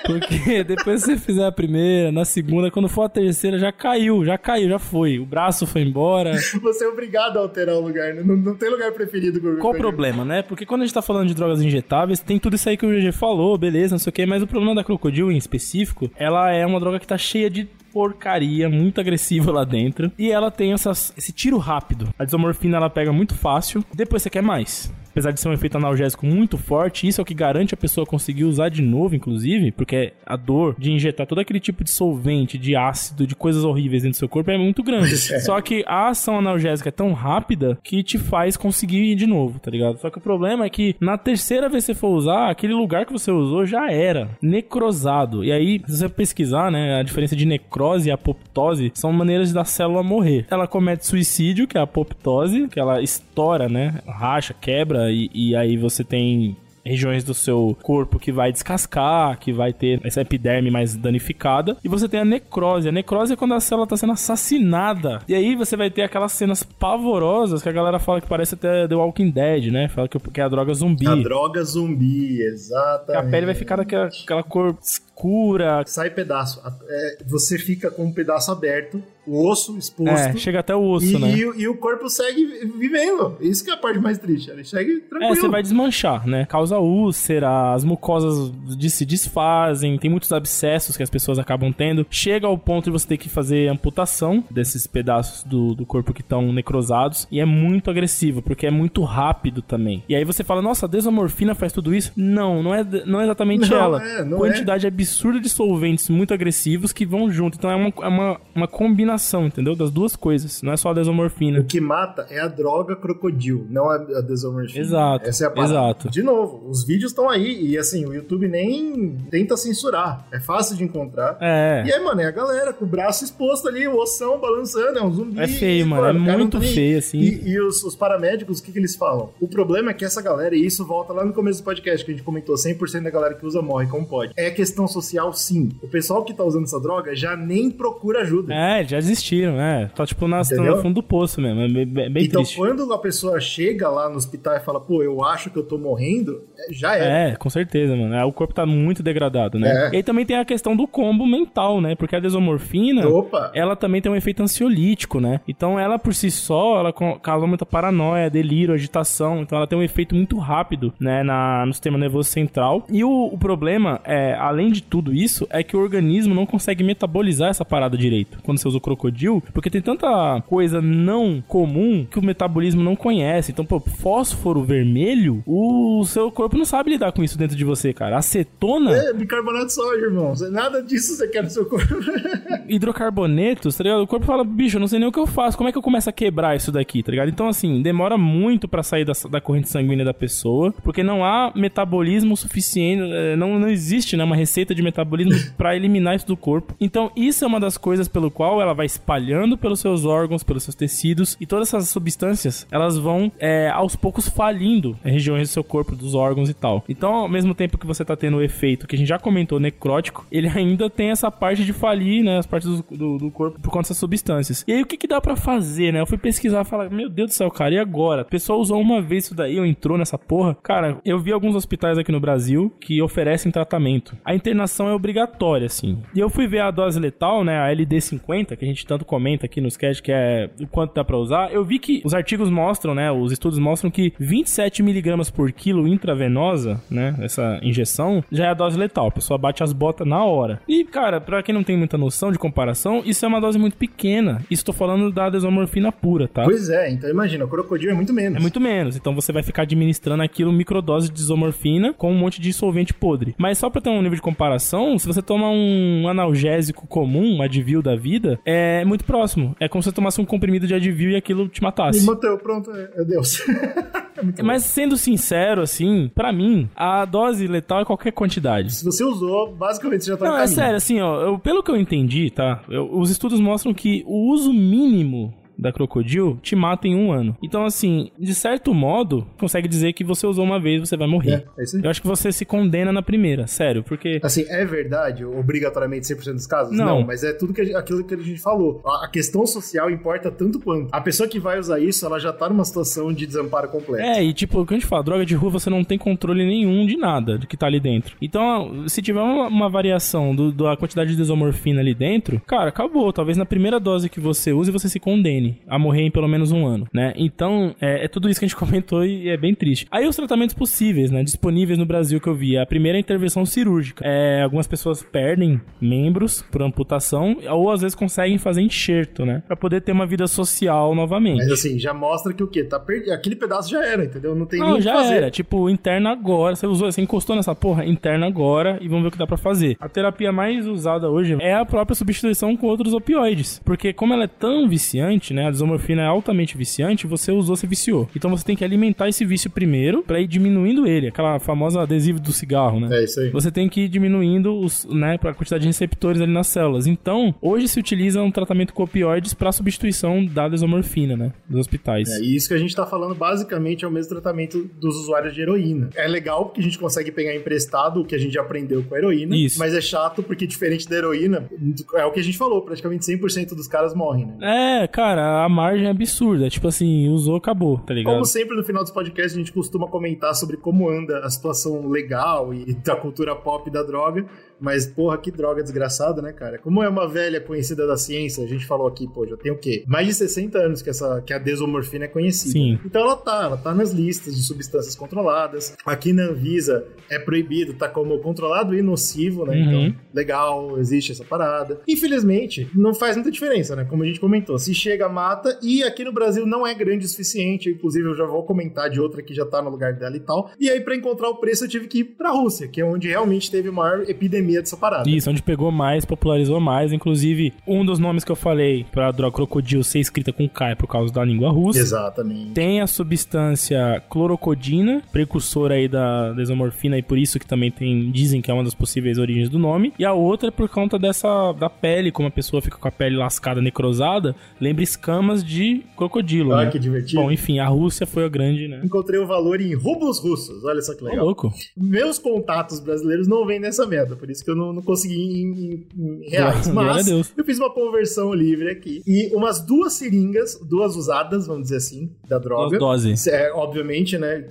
[0.06, 4.24] Porque depois que você fizer a primeira, na segunda, quando for a terceira, já caiu,
[4.24, 5.18] já caiu, já foi.
[5.18, 6.32] O braço foi embora.
[6.62, 8.22] Você é obrigado a alterar o lugar, né?
[8.24, 9.40] Não, não tem lugar preferido.
[9.40, 10.42] com- Qual o com- problema, né?
[10.42, 12.90] Porque quando a gente tá falando de drogas injetáveis, tem tudo isso aí que o
[12.90, 16.50] GG falou, beleza, não sei o que, mas o problema da Crocodile em específico, ela
[16.52, 20.72] é uma droga que tá cheia de porcaria, muito agressiva lá dentro, e ela tem
[20.72, 22.08] essas, esse tiro rápido.
[22.18, 24.92] A desomorfina ela pega muito fácil, depois você quer mais.
[25.18, 28.06] Apesar de ser um efeito analgésico muito forte, isso é o que garante a pessoa
[28.06, 32.56] conseguir usar de novo, inclusive, porque a dor de injetar todo aquele tipo de solvente,
[32.56, 35.14] de ácido, de coisas horríveis dentro do seu corpo é muito grande.
[35.34, 35.40] é.
[35.40, 39.58] Só que a ação analgésica é tão rápida que te faz conseguir ir de novo,
[39.58, 39.98] tá ligado?
[39.98, 43.04] Só que o problema é que na terceira vez que você for usar, aquele lugar
[43.04, 45.42] que você usou já era necrosado.
[45.44, 49.64] E aí, se você pesquisar, né, a diferença de necrose e apoptose são maneiras da
[49.64, 50.46] célula morrer.
[50.48, 55.56] Ela comete suicídio, que é a apoptose, que ela estoura, né, racha, quebra e, e
[55.56, 56.56] aí você tem
[56.88, 61.76] regiões do seu corpo que vai descascar, que vai ter essa epiderme mais danificada.
[61.84, 62.88] E você tem a necrose.
[62.88, 65.20] A necrose é quando a célula está sendo assassinada.
[65.28, 68.88] E aí você vai ter aquelas cenas pavorosas que a galera fala que parece até
[68.88, 69.88] The Walking Dead, né?
[69.88, 71.06] Fala que, que é a droga zumbi.
[71.06, 73.20] A droga zumbi, exatamente.
[73.20, 75.82] Que a pele vai ficar daquela aquela cor escura.
[75.86, 76.62] Sai pedaço.
[76.88, 80.10] É, você fica com um pedaço aberto, o osso exposto.
[80.12, 81.30] É, chega até o osso, e, né?
[81.36, 82.44] e o- e o corpo segue
[82.78, 83.36] vivendo.
[83.40, 84.50] Isso que é a parte mais triste.
[84.50, 85.32] Ele segue tranquilo.
[85.32, 86.46] É, você vai desmanchar, né?
[86.46, 92.06] Causa úlcera, as mucosas de- se desfazem, tem muitos abscessos que as pessoas acabam tendo.
[92.10, 96.20] Chega ao ponto de você ter que fazer amputação desses pedaços do, do corpo que
[96.22, 97.26] estão necrosados.
[97.30, 100.02] E é muito agressivo, porque é muito rápido também.
[100.08, 102.12] E aí você fala, nossa, a desomorfina faz tudo isso?
[102.16, 104.02] Não, não é, não é exatamente Não ela.
[104.04, 107.56] é, não Quantidade absurda de solventes muito agressivos que vão junto.
[107.58, 109.74] Então é uma, é uma, uma combinação, entendeu?
[109.74, 110.62] Das duas coisas.
[110.62, 111.60] Não é só a desomorfina.
[111.60, 114.80] O que mata é a droga crocodilo, não a, desomorfina.
[114.80, 115.72] Exato, Essa é a parada.
[115.72, 116.10] exato.
[116.10, 120.26] De novo, os vídeos estão aí e assim, o YouTube nem tenta censurar.
[120.32, 121.36] É fácil de encontrar.
[121.40, 121.84] É.
[121.86, 125.02] E aí, mano, é a galera com o braço exposto ali, o ossão balançando, é
[125.02, 125.40] um zumbi.
[125.40, 127.18] É feio, mano, é muito feio, assim.
[127.18, 129.30] E, e os, os paramédicos, o que, que eles falam?
[129.40, 132.12] O problema é que essa galera, e isso volta lá no começo do podcast, que
[132.12, 134.32] a gente comentou, 100% da galera que usa morre como pode.
[134.36, 135.70] É questão social, sim.
[135.82, 138.52] O pessoal que tá usando essa droga já nem procura ajuda.
[138.52, 139.90] É, já desistiram, né?
[139.94, 140.76] Tá tipo na, Entendeu?
[140.76, 141.60] no fundo do poço mesmo.
[141.62, 142.56] É bem, bem- então, triste.
[142.56, 145.78] quando a pessoa chega lá no hospital e fala, pô, eu acho que eu tô
[145.78, 147.30] morrendo, é, já é.
[147.30, 148.14] É, com certeza, mano.
[148.14, 149.88] É, O corpo tá muito degradado, né?
[149.88, 149.90] É.
[149.94, 151.94] E aí também tem a questão do combo mental, né?
[151.94, 153.50] Porque a desomorfina, Opa!
[153.54, 155.40] ela também tem um efeito ansiolítico, né?
[155.48, 159.40] Então ela por si só, ela causa muita paranoia, delírio, agitação.
[159.42, 161.22] Então ela tem um efeito muito rápido, né?
[161.22, 162.84] Na, no sistema nervoso central.
[162.90, 166.82] E o, o problema, é, além de tudo isso, é que o organismo não consegue
[166.84, 168.38] metabolizar essa parada direito.
[168.42, 172.96] Quando você usa o crocodilo, porque tem tanta coisa não comum que o metabolismo não
[172.96, 173.52] conhece.
[173.52, 177.92] Então, pô, fósforo vermelho, o seu corpo não sabe lidar com isso dentro de você,
[177.92, 178.18] cara.
[178.18, 178.92] Acetona.
[178.92, 180.34] É, bicarbonato de soja, irmão.
[180.50, 181.94] Nada disso você quer no seu corpo.
[182.68, 184.02] hidrocarbonetos, tá ligado?
[184.02, 185.78] O corpo fala, bicho, eu não sei nem o que eu faço, como é que
[185.78, 187.28] eu começo a quebrar isso daqui, tá ligado?
[187.28, 191.52] Então, assim, demora muito para sair da, da, corrente sanguínea da pessoa, porque não há
[191.54, 196.36] metabolismo suficiente, é, não, não existe né, uma receita de metabolismo para eliminar isso do
[196.36, 196.74] corpo.
[196.80, 200.62] Então, isso é uma das coisas pelo qual ela vai espalhando pelos seus órgãos, pelos
[200.62, 205.64] seus tecidos, e todas essas substâncias, elas vão é, aos poucos falindo regiões do seu
[205.64, 206.84] corpo, dos órgãos e tal.
[206.88, 209.58] Então, ao mesmo tempo que você tá tendo o efeito que a gente já comentou,
[209.58, 213.60] necrótico, ele ainda tem essa parte de falir, né, as partes do, do, do corpo
[213.60, 214.64] por conta dessas substâncias.
[214.66, 216.00] E aí, o que que dá para fazer, né?
[216.00, 218.22] Eu fui pesquisar e falar, meu Deus do céu, cara, e agora?
[218.22, 220.54] A pessoa usou uma vez isso daí, ou entrou nessa porra.
[220.62, 224.16] Cara, eu vi alguns hospitais aqui no Brasil que oferecem tratamento.
[224.24, 225.98] A internação é obrigatória, assim.
[226.14, 229.46] E eu fui ver a dose letal, né, a LD50, que a gente tanto comenta
[229.46, 231.52] aqui no sketch, que é o quanto dá pra usar.
[231.52, 235.86] Eu vi que os artigos mostram, né, os estudos mostram que 27 miligramas por quilo
[235.86, 239.08] intravenosa, né, essa injeção, já é a dose letal.
[239.08, 240.60] A pessoa bate as botas na hora.
[240.68, 243.76] E, cara, pra quem não tem muita noção de comparação, isso é uma dose muito
[243.76, 244.42] pequena.
[244.50, 246.44] Isso tô falando da desomorfina pura, tá?
[246.44, 248.38] Pois é, então imagina, o crocodilo é muito menos.
[248.38, 248.96] É muito menos.
[248.96, 253.34] Então você vai ficar administrando aquilo microdose de isomorfina com um monte de solvente podre.
[253.38, 257.42] Mas só pra ter um nível de comparação, se você toma um analgésico comum, um
[257.42, 259.56] Advil da vida, é muito próximo.
[259.60, 262.00] É como se você tomasse um comprimido de Advil e aquilo te matasse.
[262.00, 263.40] E Mateu, pronto, é Deus.
[264.36, 268.74] é Mas sendo sincero, assim, para mim, a dose letal é qualquer quantidade.
[268.74, 271.70] Se você usou, basicamente você já tá Não, é sério, assim, ó, eu, pelo que
[271.70, 272.62] eu entendi, tá?
[272.68, 277.36] Eu, os estudos mostram que o uso mínimo da Crocodile te mata em um ano.
[277.42, 281.44] Então, assim, de certo modo, consegue dizer que você usou uma vez você vai morrer.
[281.56, 281.82] É, é isso aí.
[281.82, 284.20] Eu acho que você se condena na primeira, sério, porque.
[284.22, 286.76] Assim, é verdade, obrigatoriamente 100% dos casos?
[286.76, 286.86] Não.
[286.86, 288.80] Não, mas é tudo que a, aquilo que a gente falou.
[288.84, 290.88] A, a, questão social importa tanto quanto.
[290.92, 294.02] A pessoa que vai usar isso, ela já tá numa situação de desamparo completo.
[294.02, 296.46] É, e tipo, o que a gente fala, droga de rua você não tem controle
[296.46, 298.16] nenhum de nada do que tá ali dentro.
[298.20, 303.12] Então, se tiver uma, uma variação do, da quantidade de desomorfina ali dentro, cara, acabou.
[303.12, 306.52] Talvez na primeira dose que você use, você se condene a morrer em pelo menos
[306.52, 307.12] um ano, né?
[307.16, 309.86] Então, é, é, tudo isso que a gente comentou e é bem triste.
[309.90, 311.22] Aí os tratamentos possíveis, né?
[311.22, 312.56] Disponíveis no Brasil que eu vi.
[312.58, 314.04] A primeira é a intervenção cirúrgica.
[314.06, 319.42] É, algumas pessoas perdem membros por amputação ou às vezes conseguem fazer enxerto, né?
[319.46, 321.38] Pra poder ter uma vida social novamente.
[321.38, 322.64] Mas assim, já mostra que o quê?
[322.64, 323.12] Tá perdido.
[323.12, 324.34] Aquele pedaço já era, entendeu?
[324.34, 325.14] Não tem Não, nem já fazer.
[325.14, 325.30] era.
[325.30, 326.54] Tipo, interna agora.
[326.56, 327.84] Você usou, você encostou nessa porra?
[327.84, 329.76] Interna agora e vamos ver o que dá pra fazer.
[329.80, 333.60] A terapia mais usada hoje é a própria substituição com outros opioides.
[333.64, 335.37] Porque como ela é tão viciante, né?
[335.46, 338.08] A desomorfina é altamente viciante, você usou, você viciou.
[338.14, 342.20] Então você tem que alimentar esse vício primeiro para ir diminuindo ele, aquela famosa adesivo
[342.20, 342.88] do cigarro, né?
[343.00, 343.30] É isso aí.
[343.30, 346.86] Você tem que ir diminuindo os, né, a quantidade de receptores ali nas células.
[346.86, 352.08] Então, hoje se utiliza um tratamento com opioides para substituição da desomorfina, né, dos hospitais.
[352.08, 355.34] É, e isso que a gente tá falando basicamente é o mesmo tratamento dos usuários
[355.34, 355.90] de heroína.
[355.94, 358.98] É legal porque a gente consegue pegar emprestado o que a gente aprendeu com a
[358.98, 359.58] heroína, isso.
[359.58, 361.48] mas é chato porque diferente da heroína,
[361.94, 364.82] é o que a gente falou, praticamente 100% dos caras morrem, né?
[364.82, 366.48] É, cara, a margem é absurda.
[366.48, 368.14] Tipo assim, usou, acabou, tá ligado?
[368.14, 371.88] Como sempre, no final dos podcasts, a gente costuma comentar sobre como anda a situação
[371.88, 374.26] legal e da cultura pop da droga.
[374.60, 376.58] Mas, porra, que droga desgraçada, né, cara?
[376.58, 379.58] Como é uma velha conhecida da ciência, a gente falou aqui, pô, já tem o
[379.58, 379.84] quê?
[379.86, 382.52] Mais de 60 anos que, essa, que a desomorfina é conhecida.
[382.52, 382.78] Sim.
[382.84, 385.76] Então ela tá, ela tá nas listas de substâncias controladas.
[385.86, 389.56] Aqui na Anvisa é proibido, tá como controlado e nocivo, né?
[389.56, 389.86] Uhum.
[389.86, 391.80] Então, legal, existe essa parada.
[391.86, 393.84] Infelizmente, não faz muita diferença, né?
[393.84, 397.08] Como a gente comentou, se chega, mata, e aqui no Brasil não é grande o
[397.08, 397.70] suficiente.
[397.70, 400.50] Inclusive, eu já vou comentar de outra que já tá no lugar dela e tal.
[400.58, 403.08] E aí, para encontrar o preço, eu tive que ir pra Rússia, que é onde
[403.08, 405.08] realmente teve maior epidemia dessa parada.
[405.08, 406.92] Isso, onde pegou mais, popularizou mais.
[406.92, 410.74] Inclusive, um dos nomes que eu falei pra droga crocodilo ser escrita com K é
[410.74, 411.78] por causa da língua russa.
[411.78, 412.52] Exatamente.
[412.52, 418.40] Tem a substância clorocodina, precursora aí da desomorfina, e por isso que também tem, dizem
[418.40, 419.92] que é uma das possíveis origens do nome.
[419.98, 422.90] E a outra é por conta dessa, da pele, como a pessoa fica com a
[422.90, 426.70] pele lascada, necrosada, lembra escamas de crocodilo, Ah, né?
[426.70, 427.22] que divertido.
[427.22, 428.80] Bom, enfim, a Rússia foi a grande, né?
[428.84, 430.64] Encontrei o valor em rublos russos.
[430.64, 431.24] Olha só que legal.
[431.24, 431.52] louco.
[431.76, 435.86] Meus contatos brasileiros não vêm nessa merda, por isso que eu não, não consegui em,
[435.98, 436.68] em- em reais.
[436.68, 439.02] Mas eu fiz uma conversão livre aqui.
[439.06, 442.78] E umas duas seringas, duas usadas, vamos dizer assim, da droga.
[442.78, 443.12] Dose.
[443.12, 444.44] Isso É, obviamente, né?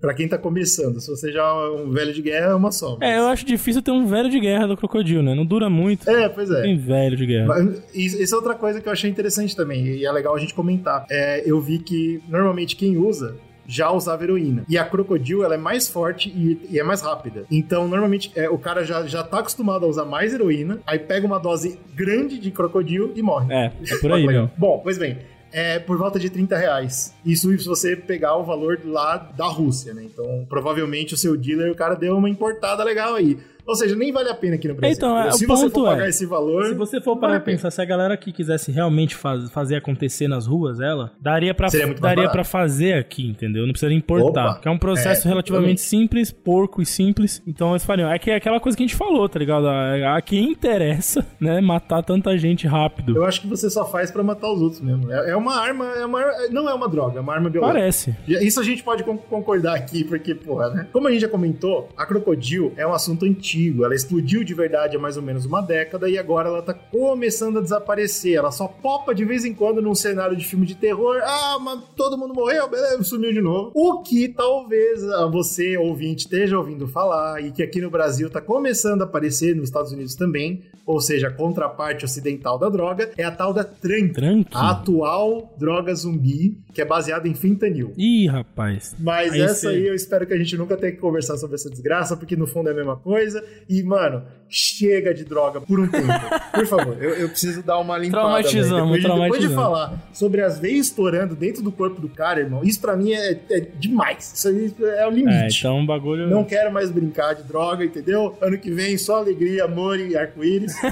[0.00, 2.96] Pra quem tá começando, se você já é um velho de guerra, é uma só.
[3.00, 5.34] É, eu acho difícil ter um velho de guerra do crocodilo, né?
[5.34, 6.08] Não dura muito.
[6.08, 6.62] É, pois é.
[6.62, 7.46] Tem velho de guerra.
[7.48, 10.38] Mas Isso, isso é outra coisa que eu achei interessante também, e é legal a
[10.38, 11.04] gente comentar.
[11.10, 13.36] É, eu vi que normalmente quem usa
[13.70, 14.64] já usava heroína.
[14.68, 17.44] E a crocodilo, ela é mais forte e, e é mais rápida.
[17.48, 21.24] Então, normalmente, é, o cara já, já tá acostumado a usar mais heroína, aí pega
[21.24, 23.52] uma dose grande de crocodilo e morre.
[23.54, 24.50] É, é por aí, meu.
[24.58, 25.18] Bom, pois bem.
[25.52, 27.14] É por volta de 30 reais.
[27.24, 30.04] Isso se você pegar o valor lá da Rússia, né?
[30.04, 33.36] Então, provavelmente o seu dealer, o cara deu uma importada legal aí.
[33.66, 34.96] Ou seja, nem vale a pena aqui no Brasil.
[34.96, 36.66] Então, é, se o você ponto for pagar é, esse valor.
[36.66, 40.28] Se você for não vale pensar, se a galera que quisesse realmente faz- fazer acontecer
[40.28, 43.62] nas ruas, ela, daria pra, mais daria pra fazer aqui, entendeu?
[43.64, 44.50] Não precisaria importar.
[44.58, 44.60] Opa.
[44.64, 47.42] É um processo É, relativamente simples, porco e simples.
[47.46, 48.10] Então eles fariam.
[48.10, 49.66] É que é aquela coisa que a gente falou, tá ligado?
[49.68, 51.60] A, a quem interessa, né?
[51.60, 53.16] Matar tanta gente rápido.
[53.16, 55.10] Eu acho que você só faz pra matar os outros mesmo.
[55.12, 57.78] É, é uma arma, é uma, não é uma droga, é uma arma biológica.
[57.78, 58.16] Parece.
[58.26, 60.86] Isso a gente pode con- concordar aqui, porque, porra, né?
[60.92, 63.49] Como a gente já comentou, a Crocodile é um assunto antigo.
[63.84, 67.58] Ela explodiu de verdade há mais ou menos uma década e agora ela tá começando
[67.58, 68.34] a desaparecer.
[68.36, 71.20] Ela só popa de vez em quando num cenário de filme de terror.
[71.22, 73.70] Ah, mas todo mundo morreu, beleza, sumiu de novo.
[73.74, 78.40] O que talvez ah, você, ouvinte, esteja ouvindo falar e que aqui no Brasil tá
[78.40, 83.22] começando a aparecer, nos Estados Unidos também, ou seja, a contraparte ocidental da droga, é
[83.24, 84.12] a tal da Trank.
[84.52, 87.92] A atual droga zumbi, que é baseada em fentanil.
[87.96, 88.96] Ih, rapaz.
[88.98, 91.54] Mas Aí essa cê- aí eu espero que a gente nunca tenha que conversar sobre
[91.56, 93.39] essa desgraça, porque no fundo é a mesma coisa.
[93.68, 94.22] E, mano,
[94.52, 96.06] chega de droga por um tempo.
[96.52, 98.24] Por favor, eu, eu preciso dar uma limpada.
[98.24, 99.00] Traumatizamos.
[99.00, 99.54] Depois, de, depois de traumatizamos.
[99.54, 103.38] falar sobre as veias estourando dentro do corpo do cara, irmão, isso pra mim é,
[103.48, 104.32] é demais.
[104.34, 105.58] Isso aí é o É, limite.
[105.60, 106.28] então o bagulho.
[106.28, 108.36] Não quero mais brincar de droga, entendeu?
[108.40, 110.74] Ano que vem só alegria, amor e arco-íris.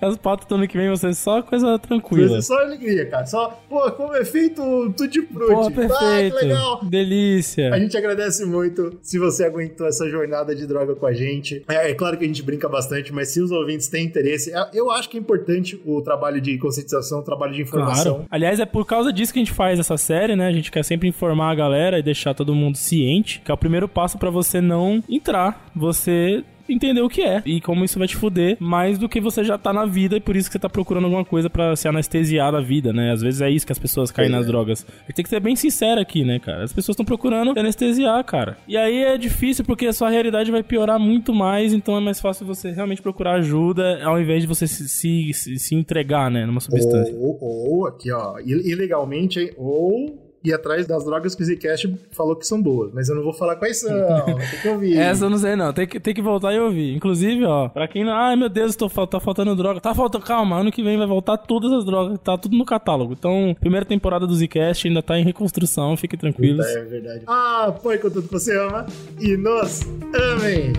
[0.00, 2.40] As pautas do ano que vem vão ser só coisa tranquila.
[2.42, 3.26] Só alegria, cara.
[3.26, 4.62] Só, pô, como é feito
[4.96, 5.52] tutti frutti.
[5.52, 6.36] Porra, Ah, que perfeito.
[6.36, 6.84] legal.
[6.84, 7.74] Delícia.
[7.74, 11.62] A gente agradece muito se você aguentou essa jornada de droga com a gente.
[11.68, 14.70] É, é claro que a gente brinca bastante, mas se os ouvintes têm interesse, é-
[14.72, 18.14] eu acho que é importante o trabalho de conscientização, o trabalho de informação.
[18.14, 18.28] Claro.
[18.30, 20.46] Aliás, é por causa disso que a gente faz essa série, né?
[20.46, 23.58] A gente quer sempre informar a galera e deixar todo mundo ciente, que é o
[23.58, 28.08] primeiro passo pra você não entrar, você entender o que é e como isso vai
[28.08, 30.58] te fuder mais do que você já tá na vida e por isso que você
[30.58, 33.12] tá procurando alguma coisa pra se anestesiar da vida, né?
[33.12, 34.50] Às vezes é isso que as pessoas caem Pois nas é.
[34.50, 34.86] drogas.
[35.14, 36.64] Tem que ser bem sincero aqui, né, cara?
[36.64, 38.56] As pessoas estão procurando anestesiar, cara.
[38.66, 42.20] E aí é difícil porque a sua realidade vai piorar muito mais, então é mais
[42.20, 46.60] fácil você realmente procurar ajuda ao invés de você se, se, se- entregar, né, numa
[46.60, 47.14] substância.
[47.16, 49.50] Ou, ou, aqui, ó, il- ilegalmente, hein?
[49.56, 52.92] ou ir atrás das drogas que o Zcast falou que são boas.
[52.92, 53.90] Mas eu não vou falar quais são,
[54.24, 54.96] tem que ouvir.
[54.96, 55.72] Essa eu não sei, não.
[55.72, 56.94] Tem que, tem que voltar e ouvir.
[56.94, 58.12] Inclusive, ó, pra quem não.
[58.12, 59.80] Ai, meu Deus, tô, tá faltando droga.
[59.80, 60.24] Tá faltando.
[60.24, 62.18] Calma, ano que vem vai voltar todas as drogas.
[62.18, 63.12] Tá tudo no catálogo.
[63.12, 65.96] Então, primeira temporada do Zcast ainda tá em reconstrução.
[65.96, 66.66] Fiquem tranquilos.
[66.66, 67.22] É verdade.
[67.26, 68.86] Ah, põe tudo que você ama
[69.20, 69.82] e nos
[70.14, 70.72] amem.